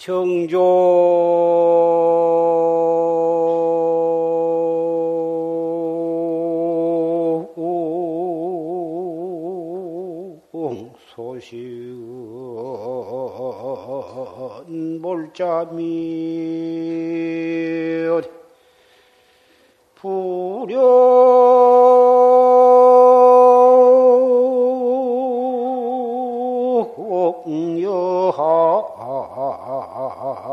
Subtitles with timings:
[0.00, 0.40] 정종
[11.14, 12.00] 소식은
[15.02, 15.90] 몰자미
[20.00, 20.99] 사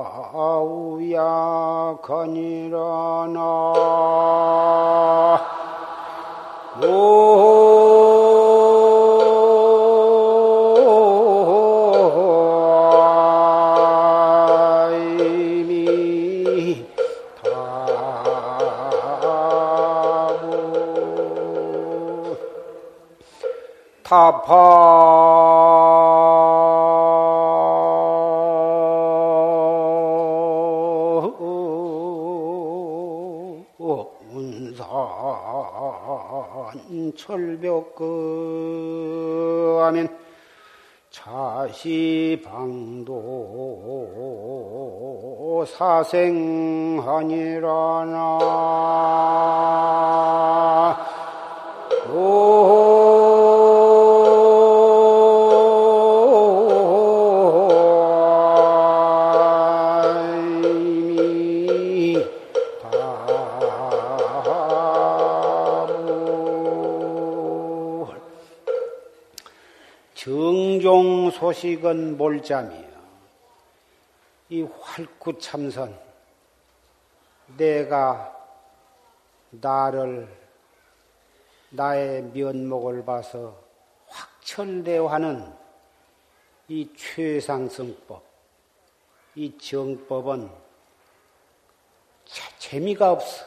[0.04, 1.98] 생하니라나
[70.28, 72.98] 정종 소식은 몰잠이요.
[74.50, 75.98] 이 활구참선
[77.56, 78.36] 내가
[79.52, 80.28] 나를
[81.70, 83.58] 나의 면목을 봐서
[84.08, 85.50] 확철대화하는
[86.68, 88.22] 이 최상승법,
[89.36, 90.52] 이 정법은
[92.60, 93.46] 재미가 없어.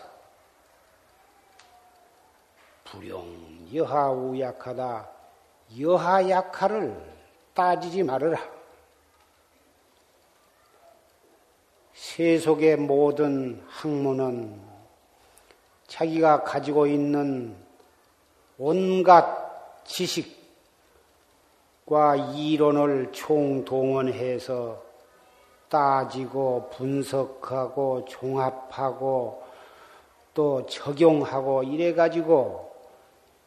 [2.84, 5.19] 불용 여하 우약하다.
[5.78, 6.97] 여하 약하를
[7.54, 8.38] 따지지 말아라.
[11.92, 14.60] 세속의 모든 학문은
[15.86, 17.54] 자기가 가지고 있는
[18.58, 20.34] 온갖 지식과
[22.34, 24.82] 이론을 총동원해서
[25.69, 29.42] 따지고 분석하고 종합하고
[30.34, 32.75] 또 적용하고 이래 가지고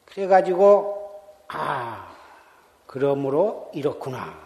[0.05, 2.12] 그래 가지고 아
[2.93, 4.37] 그러므로 이렇구나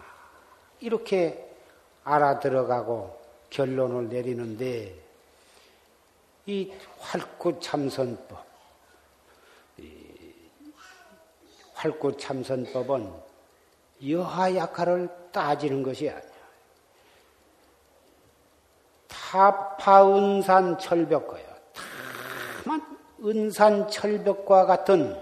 [0.80, 1.54] 이렇게
[2.02, 3.14] 알아들어가고
[3.50, 4.94] 결론을 내리는데
[6.46, 8.42] 이 활구참선법,
[11.74, 13.12] 활구참선법은
[14.08, 16.22] 여하약하를 따지는 것이 아니야.
[19.08, 21.44] 타파은산 철벽거야.
[22.64, 25.14] 다만 은산 철벽과 같은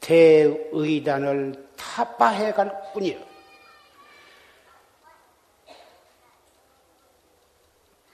[0.00, 1.67] 대의단을
[1.98, 3.18] 타파해 갈 뿐이야.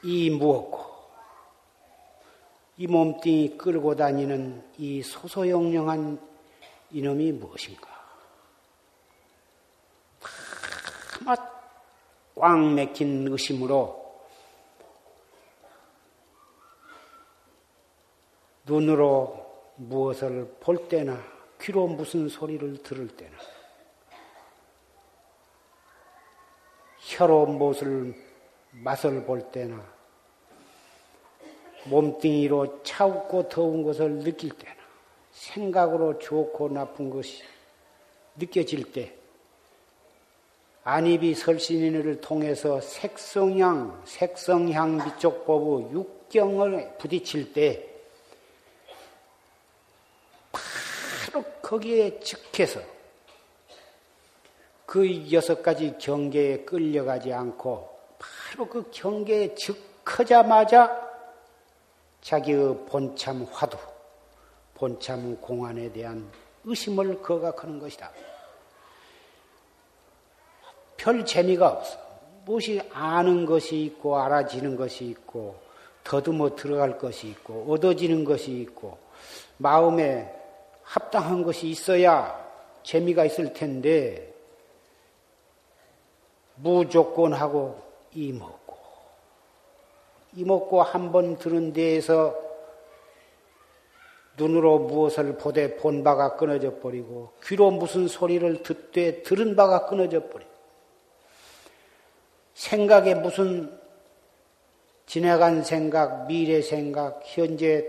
[0.04, 0.94] 이 무엇고
[2.78, 6.18] 이 몸뚱이 끌고 다니는 이 소소영령한
[6.92, 7.90] 이놈이 무엇인가?
[12.34, 14.02] 꽉 맥힌 의심으로
[18.64, 21.22] 눈으로 무엇을 볼 때나
[21.60, 23.36] 귀로 무슨 소리를 들을 때나
[27.14, 28.12] 혀로 무엇을
[28.72, 29.80] 맛을 볼 때나
[31.84, 34.74] 몸뚱이로 차갑고 더운 것을 느낄 때나
[35.30, 37.42] 생각으로 좋고 나쁜 것이
[38.36, 39.14] 느껴질 때
[40.82, 47.88] 안입이 설신인을 통해서 색성향, 색성향 미쪽법의 육경을 부딪힐 때
[50.52, 52.93] 바로 거기에 즉해서
[54.94, 61.10] 그 여섯 가지 경계에 끌려가지 않고 바로 그 경계에 즉하자마자
[62.20, 63.76] 자기의 본참 화두,
[64.74, 66.30] 본참 공안에 대한
[66.62, 68.12] 의심을 거각하는 것이다.
[70.96, 71.98] 별 재미가 없어.
[72.44, 75.56] 무엇이 아는 것이 있고 알아지는 것이 있고
[76.04, 78.96] 더듬어 들어갈 것이 있고 얻어지는 것이 있고
[79.56, 80.32] 마음에
[80.84, 82.48] 합당한 것이 있어야
[82.84, 84.33] 재미가 있을 텐데
[86.56, 87.80] 무조건하고
[88.12, 88.64] 이목
[90.36, 92.34] 이먹고 한 번 들은 데에서
[94.36, 100.50] 눈으로 무엇을 보되 본 바가 끊어져 버리고 귀로 무슨 소리를 듣되 들은 바가 끊어져 버리고
[102.54, 103.78] 생각에 무슨
[105.06, 107.86] 지나간 생각, 미래 생각, 현재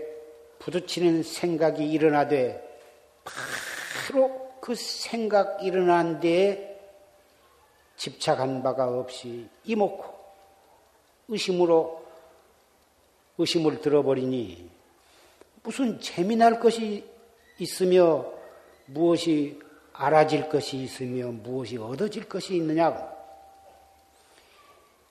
[0.58, 2.62] 부딪히는 생각이 일어나되
[3.24, 6.75] 바로 그 생각 일어난 데에
[7.96, 10.04] 집착한 바가 없이 이목고
[11.28, 12.04] 의심으로
[13.38, 14.70] 의심을 들어버리니
[15.62, 17.04] 무슨 재미날 것이
[17.58, 18.24] 있으며
[18.86, 19.58] 무엇이
[19.92, 23.16] 알아질 것이 있으며 무엇이 얻어질 것이 있느냐고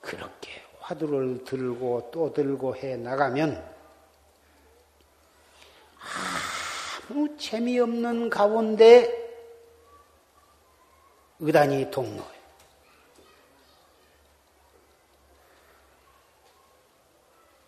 [0.00, 3.76] 그렇게 화두를 들고 또 들고 해 나가면
[7.10, 9.26] 아무 재미없는 가운데
[11.40, 12.35] 의단이 동로해.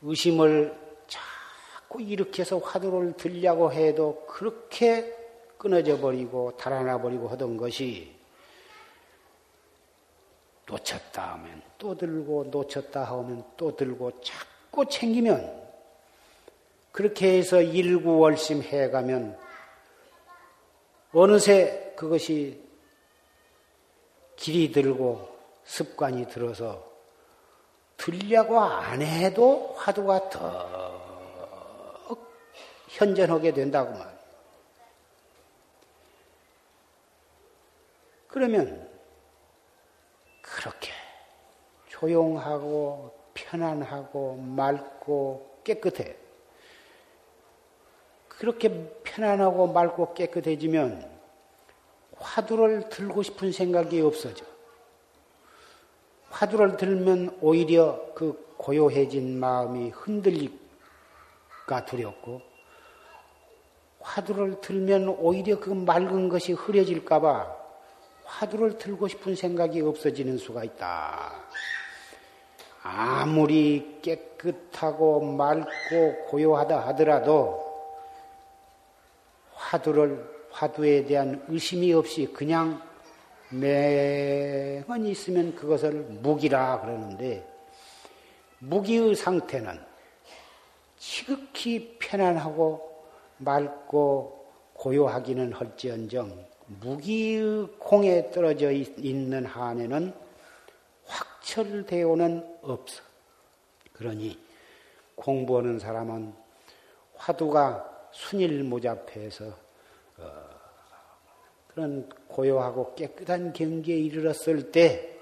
[0.09, 0.75] 의심을
[1.07, 5.15] 자꾸 일으켜서 화두를 들려고 해도 그렇게
[5.59, 8.17] 끊어져 버리고 달아나 버리고 하던 것이
[10.67, 15.69] 놓쳤다 하면 또 들고 놓쳤다 하면 또 들고 자꾸 챙기면
[16.91, 19.39] 그렇게 해서 일구월심 해가면
[21.13, 22.63] 어느새 그것이
[24.37, 26.89] 길이 들고 습관이 들어서
[27.99, 30.99] 들려고 안 해도 화두가 더
[32.89, 34.19] 현전하게 된다고 말.
[38.29, 38.89] 그러면
[40.41, 40.93] 그렇게
[41.89, 46.17] 조용하고 편안하고 맑고 깨끗해.
[48.29, 48.71] 그렇게
[49.03, 51.19] 편안하고 맑고 깨끗해지면
[52.17, 54.45] 화두를 들고 싶은 생각이 없어져.
[56.31, 60.57] 화두를 들면 오히려 그 고요해진 마음이 흔들리가
[61.87, 62.43] 두렵고
[64.01, 67.57] 화두를 들면 오히려 그 맑은 것이 흐려질까봐
[68.25, 71.33] 화두를 들고 싶은 생각이 없어지는 수가 있다.
[72.83, 77.67] 아무리 깨끗하고 맑고 고요하다 하더라도
[79.55, 82.83] 화두를 화두에 대한 의심이 없이 그냥
[83.51, 87.47] 맹은 있으면 그것을 무기라 그러는데
[88.59, 89.81] 무기의 상태는
[90.99, 93.05] 지극히 편안하고
[93.39, 100.13] 맑고 고요하기는 할지언정 무기의 공에 떨어져 있는 한에는
[101.07, 103.03] 확철되어는 없어.
[103.93, 104.39] 그러니
[105.15, 106.35] 공부하는 사람은
[107.17, 109.68] 화두가 순일무잡해서 어,
[111.79, 115.17] 그런 고요하고 깨끗한 경지에 이르렀을 때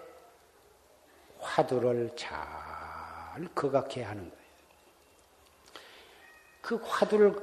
[1.38, 2.32] 화두를 잘
[3.54, 4.46] 거각해 하는 거예요.
[6.62, 7.36] 그 화두를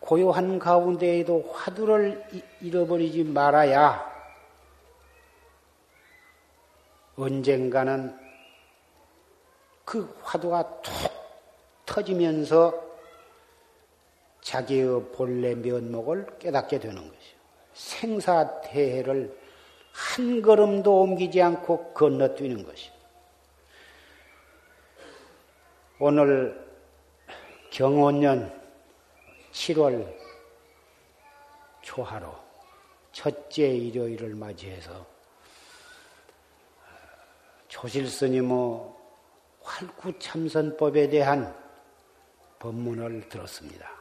[0.00, 2.24] 고요한 가운데에도 화두를
[2.62, 4.10] 잃어버리지 말아야
[7.16, 8.18] 언젠가는
[9.84, 10.92] 그 화두가 툭
[11.84, 12.82] 터지면서
[14.40, 17.33] 자기의 본래 면목을 깨닫게 되는 것이요.
[17.74, 19.38] 생사태해를
[19.92, 22.92] 한 걸음도 옮기지 않고 건너뛰는 것이요.
[26.00, 26.66] 오늘
[27.70, 28.60] 경원년
[29.52, 30.12] 7월
[31.82, 32.32] 초하루
[33.12, 35.06] 첫째 일요일을 맞이해서
[37.68, 38.80] 조실스님의
[39.62, 41.54] 활구참선법에 대한
[42.58, 43.93] 법문을 들었습니다.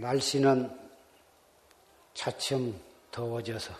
[0.00, 0.70] 날씨는
[2.12, 2.78] 차츰
[3.10, 3.72] 더워져서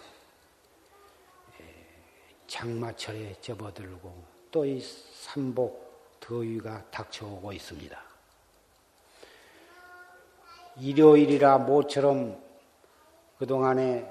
[2.47, 8.03] 장마철에 접어들고 또 이 삼복 더위가 닥쳐오고 있습니다.
[10.79, 12.43] 일요일이라 모처럼
[13.39, 14.11] 그동안에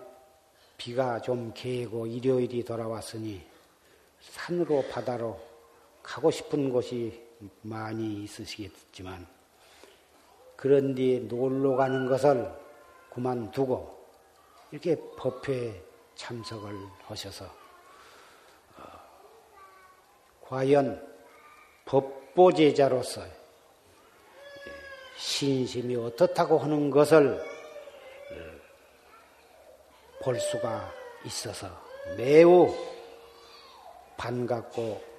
[0.78, 3.42] 비가 좀 개고 일요일이 돌아왔으니
[4.22, 5.40] 산으로 바다로
[6.04, 7.24] 가고 싶은 곳이
[7.64, 9.35] 많이 있으시겠지만
[10.56, 12.52] 그런 뒤에 놀러 가는 것을
[13.14, 13.96] 그만두고
[14.72, 15.82] 이렇게 법회에
[16.16, 18.84] 참석을 하셔서 어,
[20.42, 21.16] 과연
[21.86, 23.22] 법보제자로서
[25.18, 28.36] 신심이 어떻다고 하는 것을 어,
[30.24, 30.92] 볼 수가
[31.26, 31.68] 있어서
[32.18, 32.74] 매우
[34.18, 35.16] 반갑고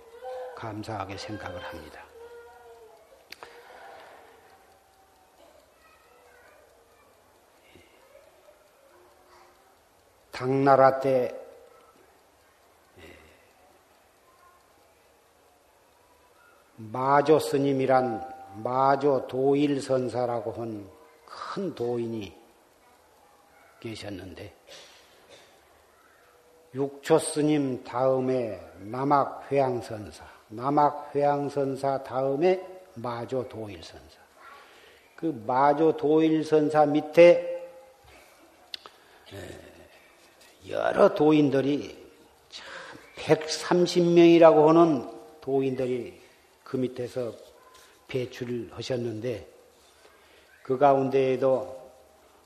[0.56, 2.05] 감사하게 생각을 합니다.
[10.36, 11.34] 당나라 때
[16.76, 20.96] 마조 스님이란 마조 도일 선사라고 한
[21.56, 22.36] 큰 도인이
[23.80, 24.54] 계셨는데
[26.74, 32.62] 육초 스님 다음에 남학 회양 선사, 남학 회양 선사 다음에
[32.94, 34.18] 마조 도일 선사.
[35.14, 37.54] 그 마조 도일 선사 밑에
[40.68, 41.96] 여러 도인들이
[43.16, 46.20] 130명이라고 하는 도인들이
[46.64, 47.32] 그 밑에서
[48.08, 49.48] 배출하셨는데
[50.62, 51.90] 그 가운데에도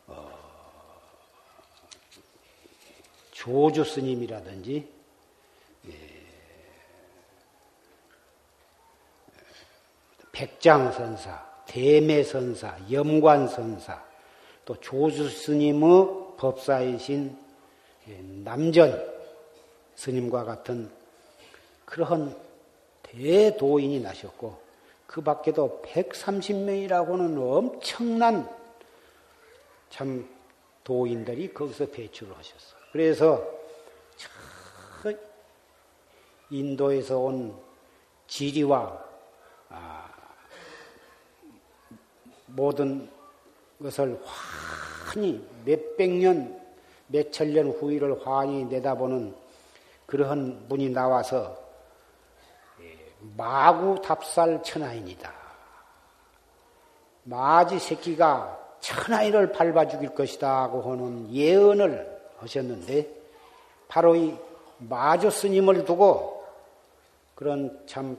[0.06, 0.30] 어,
[3.30, 4.86] 조주 스님이라든지
[5.88, 5.92] 예,
[10.32, 14.04] 백장선사, 대매선사, 염관선사,
[14.66, 17.50] 또 조주 스님의 법사이신 예,
[18.07, 19.21] 남전
[19.95, 20.90] 스님과 같은
[21.85, 22.37] 그러한
[23.02, 24.61] 대도인이 나셨고
[25.07, 28.49] 그 밖에도 130명이라고는 엄청난
[29.90, 30.28] 참
[30.85, 32.76] 도인들이 거기서 배출을 하셨어.
[32.92, 33.61] 그래서
[36.50, 37.57] 인도에서 온
[38.26, 39.04] 지리와
[39.69, 40.11] 아,
[42.47, 43.09] 모든
[43.80, 46.60] 것을 환히 몇백 년,
[47.11, 49.35] 몇천 년 후일을 환히 내다보는
[50.07, 51.57] 그러한 분이 나와서
[53.37, 55.33] 마구 답살 천하인이다.
[57.25, 63.09] 마지 새끼가 천하인을 밟아 죽일 것이다 하고 하는 예언을 하셨는데
[63.88, 64.35] 바로 이
[64.79, 66.45] 마조 스님을 두고
[67.35, 68.17] 그런 참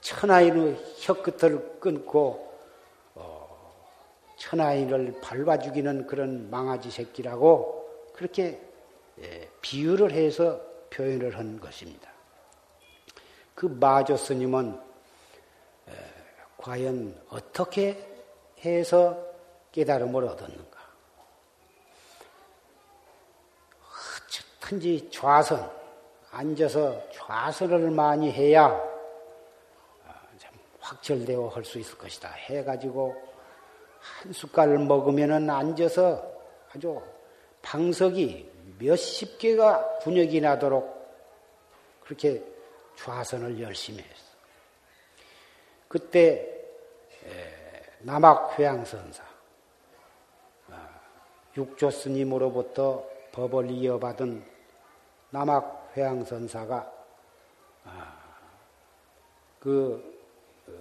[0.00, 2.52] 천하인의 혀끝을 끊고
[3.16, 3.74] 어,
[4.36, 7.77] 천하인을 밟아 죽이는 그런 망아지 새끼라고
[8.18, 8.60] 그렇게
[9.20, 10.60] 예, 비유를 해서
[10.90, 12.10] 표현을 한 것입니다.
[13.54, 14.80] 그 마조 스님은
[16.56, 17.96] 과연 어떻게
[18.64, 19.24] 해서
[19.70, 20.80] 깨달음을 얻었는가?
[24.26, 25.70] 어쨌든지 좌선,
[26.32, 30.22] 앉아서 좌선을 많이 해야 아,
[30.80, 32.30] 확철되어 할 수 있을 것이다.
[32.30, 33.14] 해가지고
[34.00, 36.20] 한 숟갈 먹으면은 앉아서
[36.74, 37.00] 아주
[37.68, 41.06] 방석이 몇십 개가 분역이 나도록
[42.00, 42.42] 그렇게
[42.96, 44.24] 좌선을 열심히 했어.
[45.86, 46.48] 그때
[48.00, 49.22] 남학 회양선사
[50.70, 51.00] 아,
[51.58, 54.42] 육조 스님으로부터 법을 이어받은
[55.28, 56.92] 남학 회양선사가
[57.84, 58.18] 아,
[59.60, 60.22] 그,
[60.68, 60.72] 어,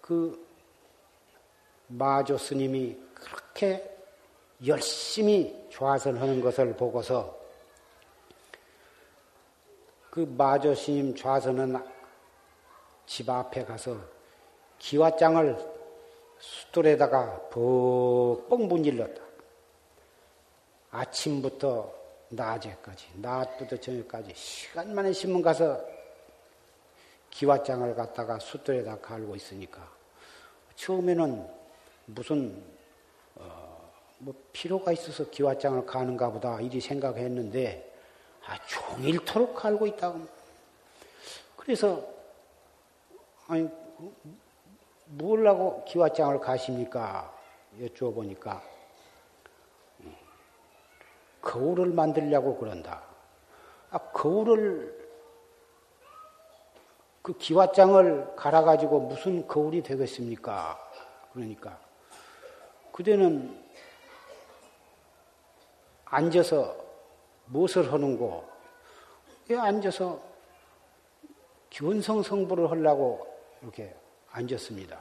[0.00, 0.44] 그
[1.86, 3.93] 마조 스님이 그렇게
[4.66, 7.38] 열심히 좌선하는 것을 보고서
[10.10, 11.76] 그 마조 스님 좌선은
[13.06, 13.96] 집 앞에 가서
[14.78, 15.74] 기와장을
[16.38, 19.22] 숫돌에다가 벅벅 문질렀다.
[20.90, 21.92] 아침부터
[22.28, 25.80] 낮에까지, 낮부터 저녁까지 시간만에 신문 가서
[27.30, 29.90] 기와장을 갖다가 숫돌에다 갈고 있으니까
[30.76, 31.48] 처음에는
[32.06, 32.73] 무슨 어,
[34.24, 37.92] 뭐 필요가 있어서 기와장을 가는가 보다 이리 생각했는데
[38.46, 40.20] 아, 종일토록 갈고 있다고.
[41.56, 42.06] 그래서,
[43.48, 43.68] 아니,
[45.06, 47.34] 뭘라고 기와장을 가십니까?
[47.80, 48.62] 여쭈어보니까,
[51.40, 53.02] 거울을 만들려고 그런다.
[53.90, 55.04] 아, 거울을,
[57.22, 60.78] 그 기와장을 갈아가지고 무슨 거울이 되겠습니까?
[61.32, 61.78] 그러니까,
[62.92, 63.63] 그대는
[66.14, 66.76] 앉아서
[67.46, 68.48] 무엇을 하는고?
[69.48, 70.20] 왜 앉아서
[71.70, 73.26] 기원성 성부를 하려고
[73.62, 73.94] 이렇게
[74.30, 74.98] 앉았습니다.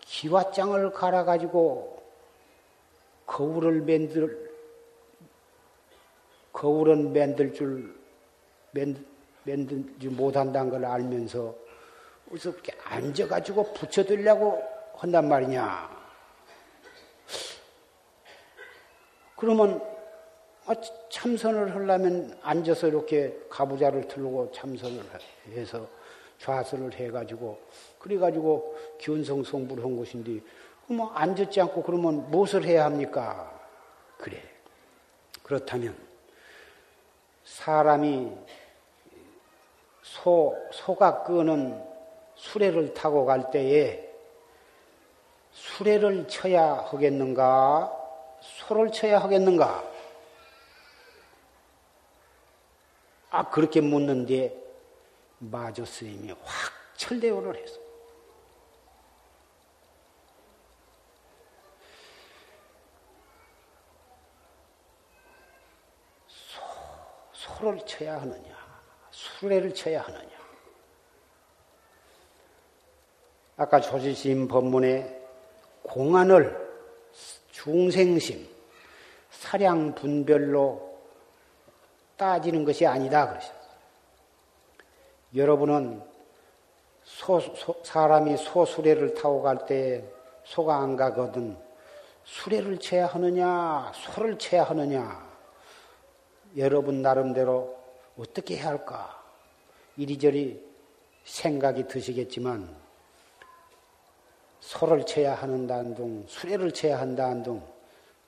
[0.00, 2.02] 기와장을 갈아가지고
[3.26, 4.50] 거울을 만들,
[6.52, 7.98] 거울은 만들 줄,
[8.72, 11.54] 만들지 못한다는 걸 알면서
[12.28, 14.62] 그렇게 앉아가지고 붙여두려고
[14.96, 15.99] 한단 말이냐.
[19.40, 19.80] 그러면
[20.66, 20.74] 아,
[21.08, 25.02] 참선을 하려면 앉아서 이렇게 가부좌를 틀고 참선을
[25.52, 25.88] 해서
[26.38, 27.58] 좌선을 해가지고
[27.98, 30.40] 그래가지고 기운성 성부를 한 것인데
[30.86, 33.58] 뭐 앉았지 않고 그러면 무엇을 해야 합니까?
[34.18, 34.42] 그래.
[35.42, 35.96] 그렇다면
[37.44, 38.30] 사람이
[40.02, 41.82] 소, 소가 끄는
[42.34, 44.06] 수레를 타고 갈 때에
[45.52, 47.99] 수레를 쳐야 하겠는가?
[48.40, 49.84] 소를 쳐야 하겠는가?
[53.30, 54.56] 아, 그렇게 묻는데
[55.38, 57.78] 마조 스님이 확 철대오를 했어.
[66.26, 66.60] 소,
[67.32, 68.56] 소를 쳐야 하느냐,
[69.10, 70.30] 수레를 쳐야 하느냐.
[73.56, 75.20] 아까 조지심 법문에
[75.82, 76.69] 공안을
[77.62, 78.48] 중생심,
[79.30, 80.98] 사량 분별로
[82.16, 83.38] 따지는 것이 아니다.
[85.34, 86.02] 여러분은
[87.04, 90.02] 소, 소, 사람이 소수레를 타고 갈 때
[90.44, 91.56] 소가 안 가거든
[92.24, 95.28] 수레를 쳐야 하느냐, 소를 쳐야 하느냐,
[96.56, 97.78] 여러분 나름대로
[98.18, 99.22] 어떻게 해야 할까?
[99.96, 100.64] 이리저리
[101.24, 102.74] 생각이 드시겠지만,
[104.60, 107.62] 소를 쳐야 하는다는 둥, 수레를 쳐야 한다는 둥,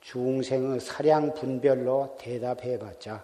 [0.01, 3.23] 중생의 사량 분별로 대답해 봤자,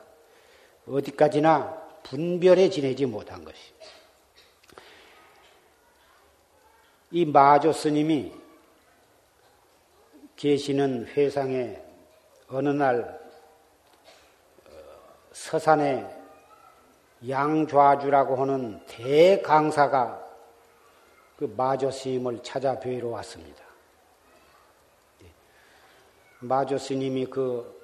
[0.88, 3.60] 어디까지나 분별에 지내지 못한 것이.
[7.12, 8.32] 이 마조 스님이
[10.36, 11.82] 계시는 회상에
[12.48, 13.20] 어느 날
[14.68, 14.72] 어,
[15.34, 16.08] 서산에
[17.28, 20.29] 양좌주라고 하는 대강사가
[21.40, 23.64] 그 마조 스님을 찾아 뵈러 왔습니다.
[25.24, 25.28] 예.
[26.42, 27.80] 마조 스님이 그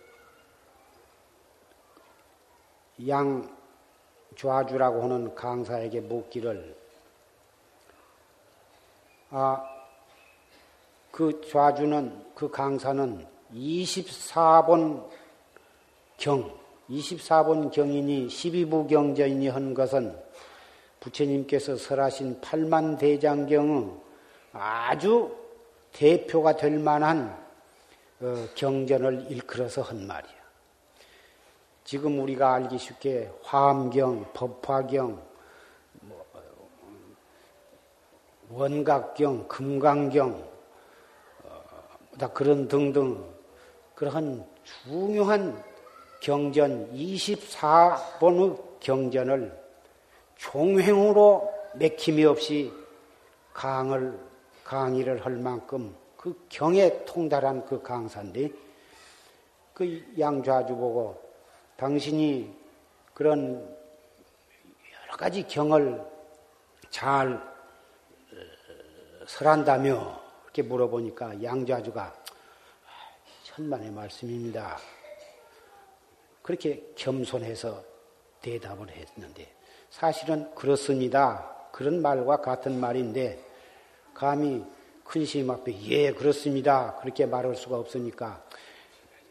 [3.08, 3.54] 양
[4.38, 6.76] 좌주라고 하는 강사에게 묻기를
[9.32, 9.70] 아,
[11.12, 15.10] 그 좌주는, 그 강사는 24번
[16.18, 16.58] 경,
[16.90, 20.18] 24번 경이니 12부 경전이니 한 것은
[21.06, 23.92] 부처님께서 설하신 팔만 대장경의
[24.54, 25.36] 아주
[25.94, 27.46] 대표가 될 만한
[28.22, 30.34] 어, 경전을 일컬어서 한 말이야.
[31.84, 35.22] 지금 우리가 알기 쉽게 화엄경, 법화경,
[36.02, 36.26] 뭐,
[38.50, 40.56] 원각경, 금강경,
[42.34, 43.24] 그런 등등
[43.94, 45.62] 그러한 중요한
[46.22, 49.65] 경전 24번의 경전을
[50.38, 52.72] 종횡으로 맥힘이 없이
[53.54, 54.20] 강을
[54.64, 58.50] 강의를 할 만큼 그 경에 통달한 그 강사인데
[59.74, 61.22] 그 양좌주 보고
[61.78, 62.52] 당신이
[63.14, 63.78] 그런
[65.04, 66.02] 여러 가지 경을
[66.90, 72.16] 잘 어, 설한다며 이렇게 물어보니까 양좌주가
[73.44, 74.78] 천만의 말씀입니다.
[76.42, 77.84] 그렇게 겸손해서
[78.42, 79.54] 대답을 했는데
[79.90, 81.52] 사실은 그렇습니다.
[81.72, 83.40] 그런 말과 같은 말인데
[84.14, 84.64] 감히
[85.04, 86.96] 큰 스님 앞에 예 그렇습니다.
[87.02, 88.44] 그렇게 말할 수가 없으니까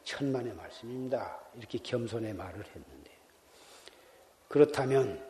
[0.04, 1.38] 천만의 말씀입니다.
[1.56, 3.10] 이렇게 겸손의 말을 했는데
[4.48, 5.20] 그렇다면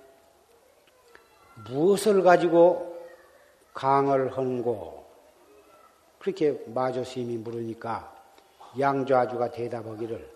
[1.69, 2.95] 무엇을 가지고
[3.73, 5.05] 강을 헌고
[6.19, 8.13] 그렇게 마조 스님이 물으니까
[8.79, 10.35] 양좌주가 대답하기를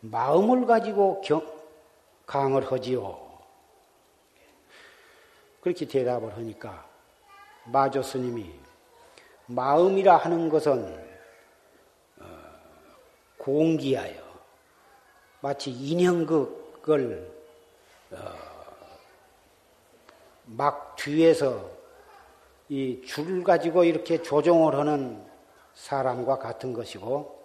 [0.00, 1.46] 마음을 가지고 경,
[2.26, 3.25] 강을 하지요.
[5.66, 6.86] 그렇게 대답을 하니까
[7.64, 8.54] 마조 스님이
[9.46, 10.96] 마음이라 하는 것은
[12.20, 12.24] 어,
[13.36, 14.22] 공기하여
[15.40, 17.28] 마치 인형극을
[18.12, 18.16] 어,
[20.44, 21.68] 막 뒤에서
[22.68, 25.20] 이 줄 가지고 이렇게 조종을 하는
[25.74, 27.40] 사람과 같은 것이고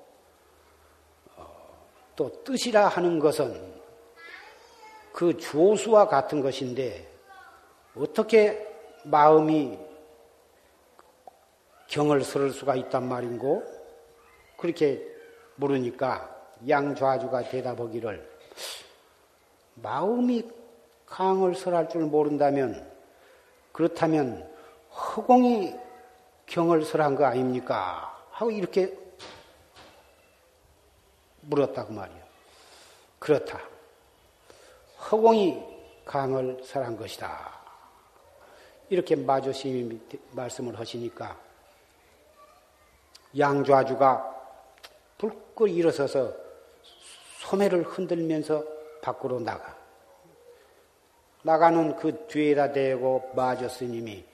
[1.38, 3.82] 어, 또 뜻이라 하는 것은
[5.12, 7.10] 그 조수와 같은 것인데
[7.96, 8.68] 어떻게
[9.04, 9.78] 마음이
[11.88, 13.64] 경을 설을 수가 있단 말인고
[14.58, 15.06] 그렇게
[15.56, 16.30] 물으니까
[16.68, 18.30] 양좌주가 대답하기를
[19.76, 20.50] 마음이
[21.06, 22.90] 강을 설할 줄 모른다면
[23.74, 24.50] 그렇다면
[24.92, 25.76] 허공이
[26.46, 28.26] 경을 설한 거 아닙니까?
[28.32, 28.98] 하고 이렇게
[31.42, 32.22] 물었다고 말이요.
[33.20, 33.60] 그렇다.
[35.10, 35.64] 허공이
[36.06, 37.61] 강을 설한 것이다.
[38.92, 40.02] 이렇게 마조심이
[40.32, 41.40] 말씀을 하시니까
[43.40, 44.36] 양좌주가
[45.18, 46.34] 불끌 일어서서
[47.40, 48.62] 소매를 흔들면서
[49.02, 49.78] 밖으로 나가.
[51.44, 54.26] 나가는 그 뒤에다 대고 마조 스님이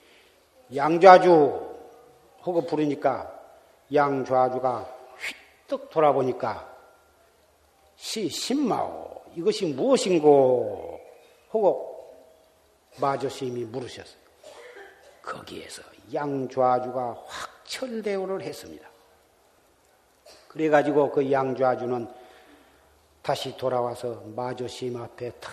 [0.75, 1.77] 양좌주
[2.41, 3.31] 하고 부르니까
[3.93, 4.91] 양좌주가
[5.67, 6.67] 휘떡 돌아보니까
[7.95, 10.99] 시 신마오 이것이 무엇인고
[11.49, 12.11] 하고
[12.99, 14.26] 마조스님이 물으셨어요.
[15.27, 18.87] 거기에서 양좌주가 확철대오를 했습니다.
[20.47, 22.07] 그래가지고 그 양좌주는
[23.21, 25.51] 다시 돌아와서 마조스님 앞에 다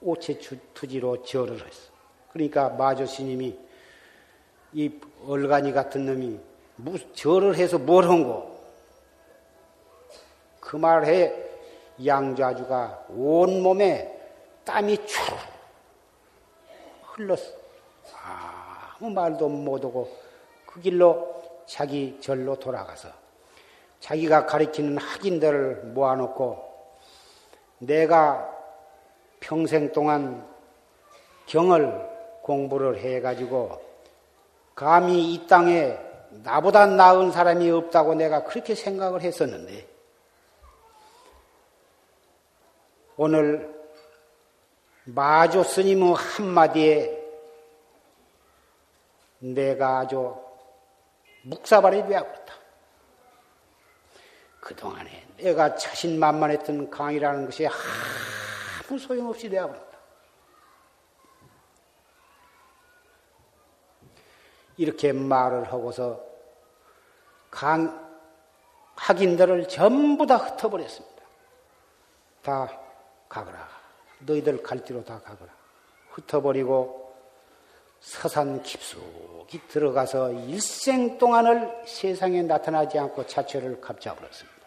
[0.00, 0.38] 오체
[0.74, 1.90] 투지로 절을 했어.
[2.32, 3.56] 그러니까 마조스님이
[4.72, 6.40] 이 얼간이 같은 놈이
[7.14, 8.58] 절을 해서 뭘 한고?
[10.58, 11.48] 그 말에
[12.04, 14.18] 양좌주가 온몸에
[14.64, 15.36] 땀이 쭉
[17.02, 17.59] 흘렀어.
[19.00, 20.14] 아무 말도 못하고
[20.66, 23.08] 그 길로 자기 절로 돌아가서
[23.98, 26.70] 자기가 가리키는 학인들을 모아놓고
[27.78, 28.46] 내가
[29.40, 30.46] 평생 동안
[31.46, 32.08] 경을
[32.42, 33.80] 공부를 해가지고
[34.74, 35.98] 감히 이 땅에
[36.30, 39.88] 나보다 나은 사람이 없다고 내가 그렇게 생각을 했었는데
[43.16, 43.74] 오늘
[45.04, 47.19] 마조 스님의 한마디에
[49.40, 50.36] 내가 아주
[51.42, 52.54] 묵사발이 되어버렸다.
[54.60, 59.98] 그동안에 내가 자신만만했던 강의라는 것이 아무 소용없이 되어 버렸다.
[64.76, 66.22] 이렇게 말을 하고서
[67.50, 68.08] 강,
[68.96, 71.22] 학인들을 전부 다 흩어버렸습니다.
[72.42, 72.80] 다
[73.28, 73.68] 가거라.
[74.20, 75.52] 너희들 갈 뒤로 다 가거라.
[76.10, 76.99] 흩어버리고
[78.00, 84.60] 서산 깊숙이 들어가서 일생 동안을 세상에 나타나지 않고 자체를 갑자버렸습니다.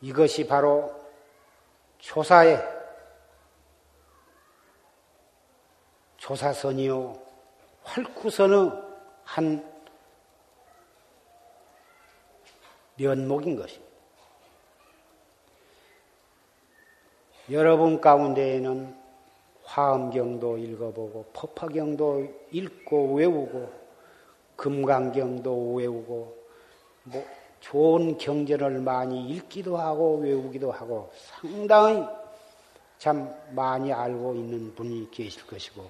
[0.00, 0.94] 이것이 바로
[1.98, 2.74] 조사의
[6.18, 7.22] 조사선이요
[7.82, 8.70] 활구선의
[9.24, 9.74] 한
[12.96, 13.83] 면목인 것입니다.
[17.50, 18.94] 여러분 가운데에는
[19.64, 23.70] 화엄경도 읽어보고 법화경도 읽고 외우고
[24.56, 26.36] 금강경도 외우고
[27.02, 27.24] 뭐
[27.60, 32.02] 좋은 경전을 많이 읽기도 하고 외우기도 하고 상당히
[32.98, 35.84] 참 많이 알고 있는 분이 계실 것이고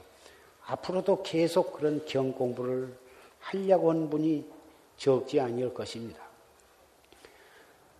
[0.66, 2.96] 앞으로도 계속 그런 경 공부를
[3.38, 4.44] 하려고 한 분이
[4.96, 6.20] 적지 아니할 것입니다.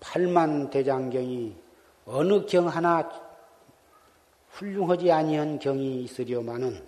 [0.01, 1.55] 팔만 대장경이
[2.07, 3.24] 어느 경 하나
[4.55, 6.87] 훌륭하지 아니한 경이 있으려마는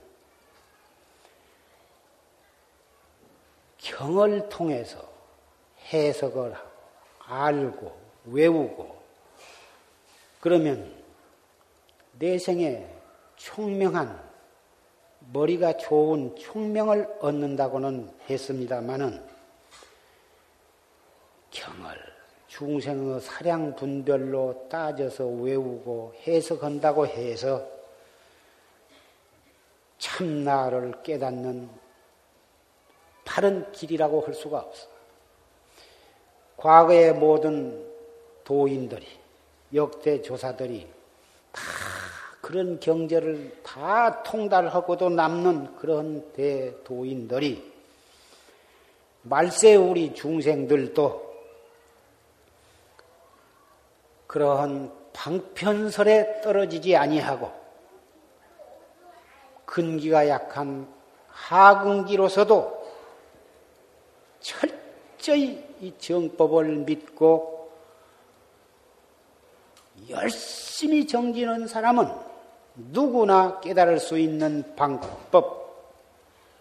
[3.78, 5.08] 경을 통해서
[5.92, 6.54] 해석을
[7.26, 8.96] 알고 외우고
[10.40, 10.94] 그러면
[12.18, 12.88] 내 생에
[13.36, 14.24] 총명한
[15.32, 19.28] 머리가 좋은 총명을 얻는다고는 했습니다마는
[21.50, 22.16] 경을
[22.56, 27.66] 중생의 사량 분별로 따져서 외우고 해석한다고 해서
[29.98, 31.68] 참나를 깨닫는
[33.26, 34.88] 바른 길이라고 할 수가 없어.
[36.56, 37.86] 과거의 모든
[38.44, 39.06] 도인들이,
[39.74, 40.88] 역대 조사들이
[41.52, 41.62] 다
[42.40, 47.72] 그런 경제를 다 통달하고도 남는 그런 대도인들이
[49.22, 51.25] 말세 우리 중생들도
[54.36, 57.50] 그러한 방편설에 떨어지지 아니하고
[59.64, 60.86] 근기가 약한
[61.28, 62.86] 하근기로서도
[64.40, 67.72] 철저히 이 정법을 믿고
[70.10, 72.06] 열심히 정지는 사람은
[72.74, 75.96] 누구나 깨달을 수 있는 방법.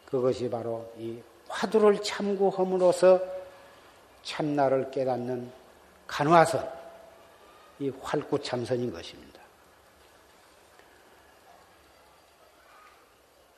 [0.06, 3.20] 그것이 바로 이 화두를 참고함으로써
[4.24, 5.52] 참나를 깨닫는
[6.08, 6.75] 간화선
[7.80, 9.42] 이 활구참선인 것입니다.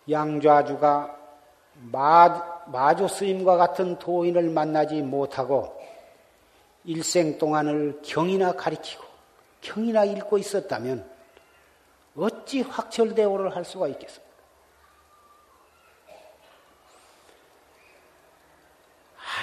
[0.09, 1.15] 양좌주가
[1.91, 5.77] 마, 마조 스님과 같은 도인을 만나지 못하고
[6.85, 9.03] 일생 동안을 경이나 가리키고
[9.61, 11.09] 경이나 읽고 있었다면
[12.15, 14.27] 어찌 확철대오를 할 수가 있겠습니까?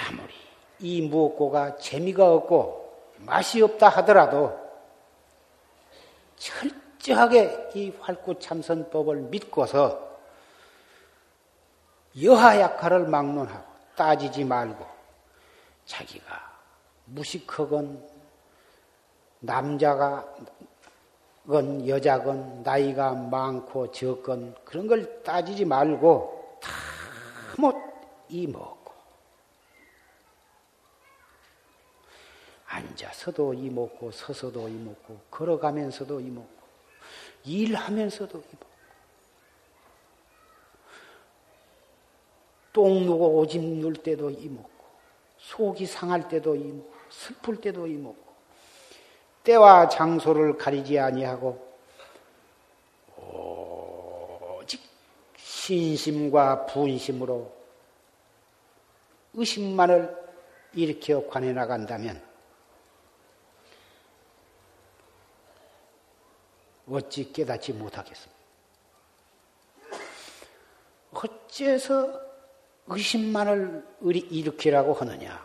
[0.09, 0.33] 아무리
[0.79, 2.85] 이 무엇고가 재미가 없고
[3.19, 4.64] 맛이 없다 하더라도
[6.45, 10.05] 철저하게 이 활구참선법을 믿고서
[12.21, 14.85] 여하약화를 막론하고 따지지 말고
[15.85, 16.53] 자기가
[17.05, 18.07] 무식하건
[19.39, 20.25] 남자가
[21.47, 26.59] 건 여자건 나이가 많고 적건 그런 걸 따지지 말고
[27.55, 27.75] 다못
[28.29, 28.75] 이먹고
[32.95, 36.55] 앉아서도 이먹고 서서도 이먹고 걸어가면서도 이먹고
[37.43, 38.75] 일하면서도 이먹고.
[42.73, 44.69] 똥 누고 오줌 눌 때도 이먹고
[45.37, 48.25] 속이 상할 때도 이먹고 슬플 때도 이먹고.
[49.43, 51.63] 때와 장소를 가리지 아니하고
[53.15, 54.81] 오직
[55.37, 57.53] 신심과 분심으로
[59.35, 60.25] 의심만을
[60.73, 62.34] 일으켜 관해 나간다면
[66.87, 68.35] 어찌 깨닫지 못하겠습니까?
[71.55, 72.21] 어째서
[72.87, 75.43] 의심만을 일으키라고 하느냐?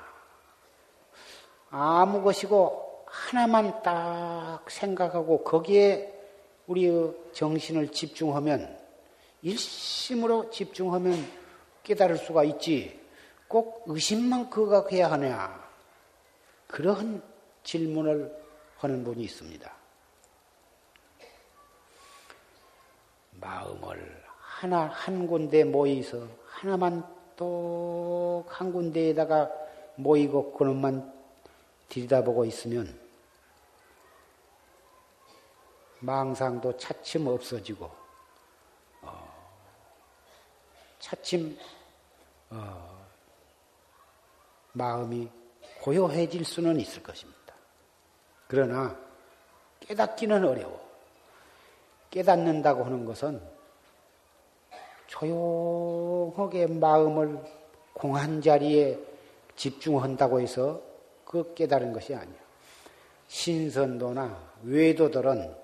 [1.70, 6.12] 아무 것이고 하나만 딱 생각하고 거기에
[6.66, 8.79] 우리의 정신을 집중하면
[9.42, 11.14] 일심으로 집중하면
[11.83, 13.00] 깨달을 수가 있지.
[13.48, 15.68] 꼭 의심만 그각해야 하냐?
[16.68, 17.22] 그러한
[17.64, 18.37] 질문을
[18.76, 19.80] 하는 분이 있습니다.
[23.40, 27.03] 마음을 하나 한 군데 모이서 하나만
[27.37, 29.50] 또한 군데에다가
[29.96, 31.12] 모이고 그놈만
[31.88, 32.98] 들여다보고 있으면
[36.00, 37.90] 망상도 차츰 없어지고
[39.03, 39.35] 어,
[40.98, 41.57] 차츰
[42.50, 43.07] 어,
[44.72, 45.29] 마음이
[45.83, 47.55] 고요해질 수는 있을 것입니다.
[48.46, 48.98] 그러나
[49.81, 50.89] 깨닫기는 어려워.
[52.11, 53.40] 깨닫는다고 하는 것은
[55.07, 57.38] 조용하게 마음을
[57.92, 58.99] 공한 자리에
[59.57, 60.81] 집중한다고 해서
[61.25, 62.38] 그 깨달은 것이 아니야.
[63.29, 65.55] 신선도나 외도들은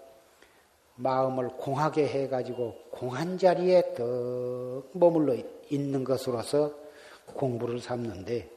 [0.96, 5.36] 마음을 공하게 해가지고 공한 자리에 더 머물러
[5.68, 6.72] 있는 것으로서
[7.26, 8.50] 공부를 삼는데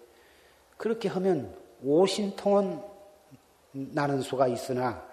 [0.77, 2.81] 그렇게 하면 오신통은
[3.71, 5.05] 나는 수가 있으나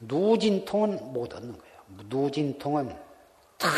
[0.00, 2.04] 누진통은 못 얻는 거예 요.
[2.08, 2.96] 누진통은
[3.58, 3.70] 탁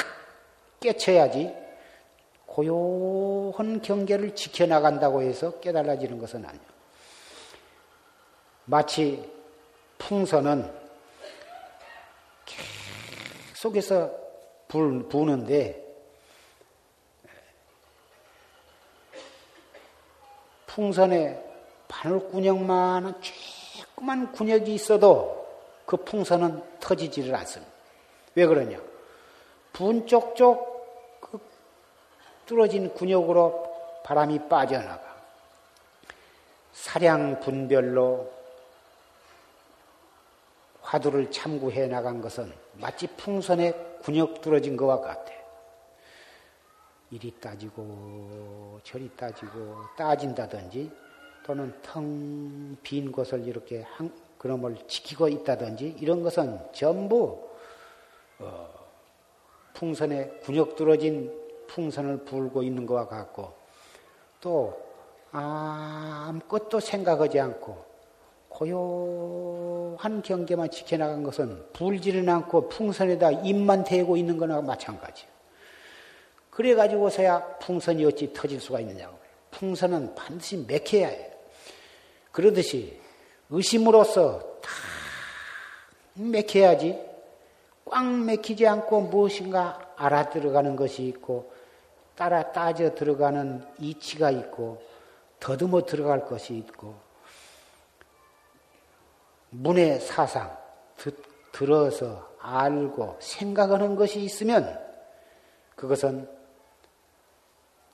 [0.80, 1.54] 깨쳐야지
[2.46, 6.64] 고요한 경계를 지켜나간다고 해서 깨달아지는 것은 아니에요.
[8.64, 9.30] 마치
[9.98, 10.72] 풍선은
[13.54, 14.10] 계속해서
[14.68, 15.84] 불, 부는데
[20.66, 21.42] 풍선에
[21.88, 25.46] 바늘군역만한 조그만 군역이 있어도
[25.86, 27.75] 그 풍선은 터지지를 않습니다.
[28.36, 28.78] 왜 그러냐?
[29.72, 31.40] 분 쪽쪽 그
[32.44, 35.16] 뚫어진 군역으로 바람이 빠져나가.
[36.72, 38.30] 사량 분별로
[40.82, 43.72] 화두를 참고해 나간 것은 마치 풍선에
[44.02, 45.32] 군역 뚫어진 것과 같아.
[47.10, 50.90] 이리 따지고 저리 따지고 따진다든지
[51.44, 57.55] 또는 텅 빈 곳을 이렇게 한, 그놈을 지키고 있다든지 이런 것은 전부 어,
[59.74, 61.32] 풍선에 군역 뚫어진
[61.68, 63.52] 풍선을 불고 있는 것과 같고
[64.40, 64.80] 또
[65.32, 67.84] 아무것도 생각하지 않고
[68.48, 75.30] 고요한 경계만 지켜나간 것은 불지는 않고 풍선에다 입만 대고 있는 거나 마찬가지예요.
[76.50, 79.18] 그래가지고서야 풍선이 어찌 터질 수가 있느냐고.
[79.50, 81.30] 풍선은 반드시 맥혀야 해요.
[82.32, 82.98] 그러듯이
[83.50, 84.70] 의심으로서 다
[86.14, 86.98] 맥혀야지
[87.86, 91.52] 꽉 맥히지 않고 무엇인가 알아들어가는 것이 있고
[92.16, 94.82] 따라 따져 들어가는 이치가 있고
[95.38, 96.96] 더듬어 들어갈 것이 있고
[99.50, 100.56] 문의 사상
[100.96, 101.16] 듣,
[101.52, 104.78] 들어서 알고 생각하는 것이 있으면
[105.76, 106.28] 그것은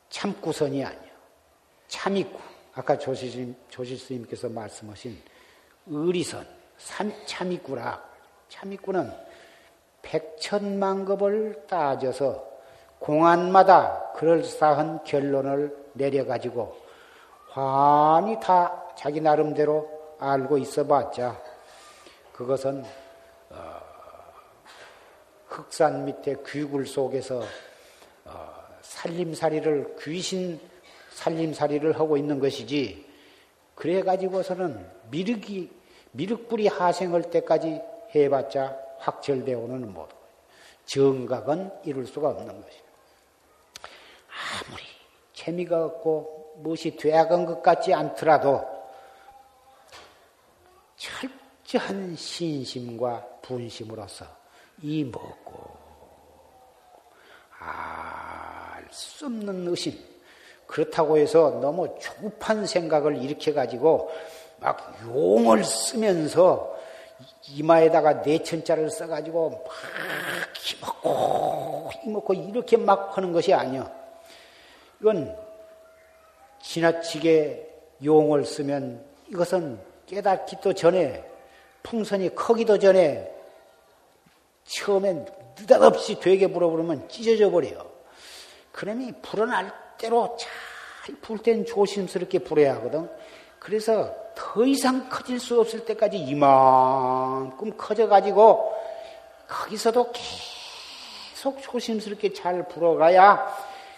[0.08, 1.12] 참구선이 아니요.
[1.88, 2.38] 참이구.
[2.74, 5.20] 아까 조실, 조실스님께서 말씀하신
[5.86, 6.46] 의리선,
[7.26, 8.02] 참이구라.
[8.48, 9.31] 참이구는
[10.02, 12.52] 백천만 급을 따져서
[12.98, 16.76] 공안마다 그럴싸한 결론을 내려가지고
[17.48, 19.88] 환히 다 자기 나름대로
[20.18, 21.40] 알고 있어 봤자
[22.32, 22.84] 그것은
[23.50, 23.80] 어,
[25.46, 27.42] 흑산 밑에 귀굴 속에서
[28.24, 30.60] 어, 살림살이를 귀신
[31.10, 33.06] 살림살이를 하고 있는 것이지
[33.74, 35.70] 그래 가지고서는 미륵이
[36.12, 37.80] 미륵불이 하생할 때까지
[38.14, 40.08] 해봤자 확철되오는 못
[40.86, 42.84] 정각은 이룰 수가 없는 것이다.
[44.66, 44.82] 아무리
[45.32, 48.64] 재미가 없고 무엇이 되어간 것 같지 않더라도
[50.96, 54.26] 철저한 신심과 분심으로서
[54.82, 55.76] 이 먹고
[57.58, 58.42] 알
[58.92, 59.98] 수 없는 의심
[60.66, 64.10] 그렇다고 해서 너무 조급한 생각을 일으켜 가지고
[64.60, 66.78] 막 용을 쓰면서
[67.48, 69.64] 이마에다가 내천자를 써가지고 막
[70.56, 73.90] 힘먹고 힘먹고 이렇게 막 하는 것이 아니야.
[75.00, 75.36] 이건
[76.62, 77.70] 지나치게
[78.04, 81.24] 용을 쓰면 이것은 깨닫기도 전에
[81.82, 83.32] 풍선이 크기도 전에
[84.64, 85.26] 처음엔
[85.58, 87.90] 느닷없이 되게 불어버리면 찢어져 버려요.
[88.70, 90.50] 그러니 불어날 대로 잘
[91.20, 93.08] 불 땐 조심스럽게 불어야 하거든.
[93.58, 98.72] 그래서 더 이상 커질 수 없을 때까지 이만큼 커져가지고
[99.48, 103.46] 거기서도 계속 조심스럽게 잘 불어가야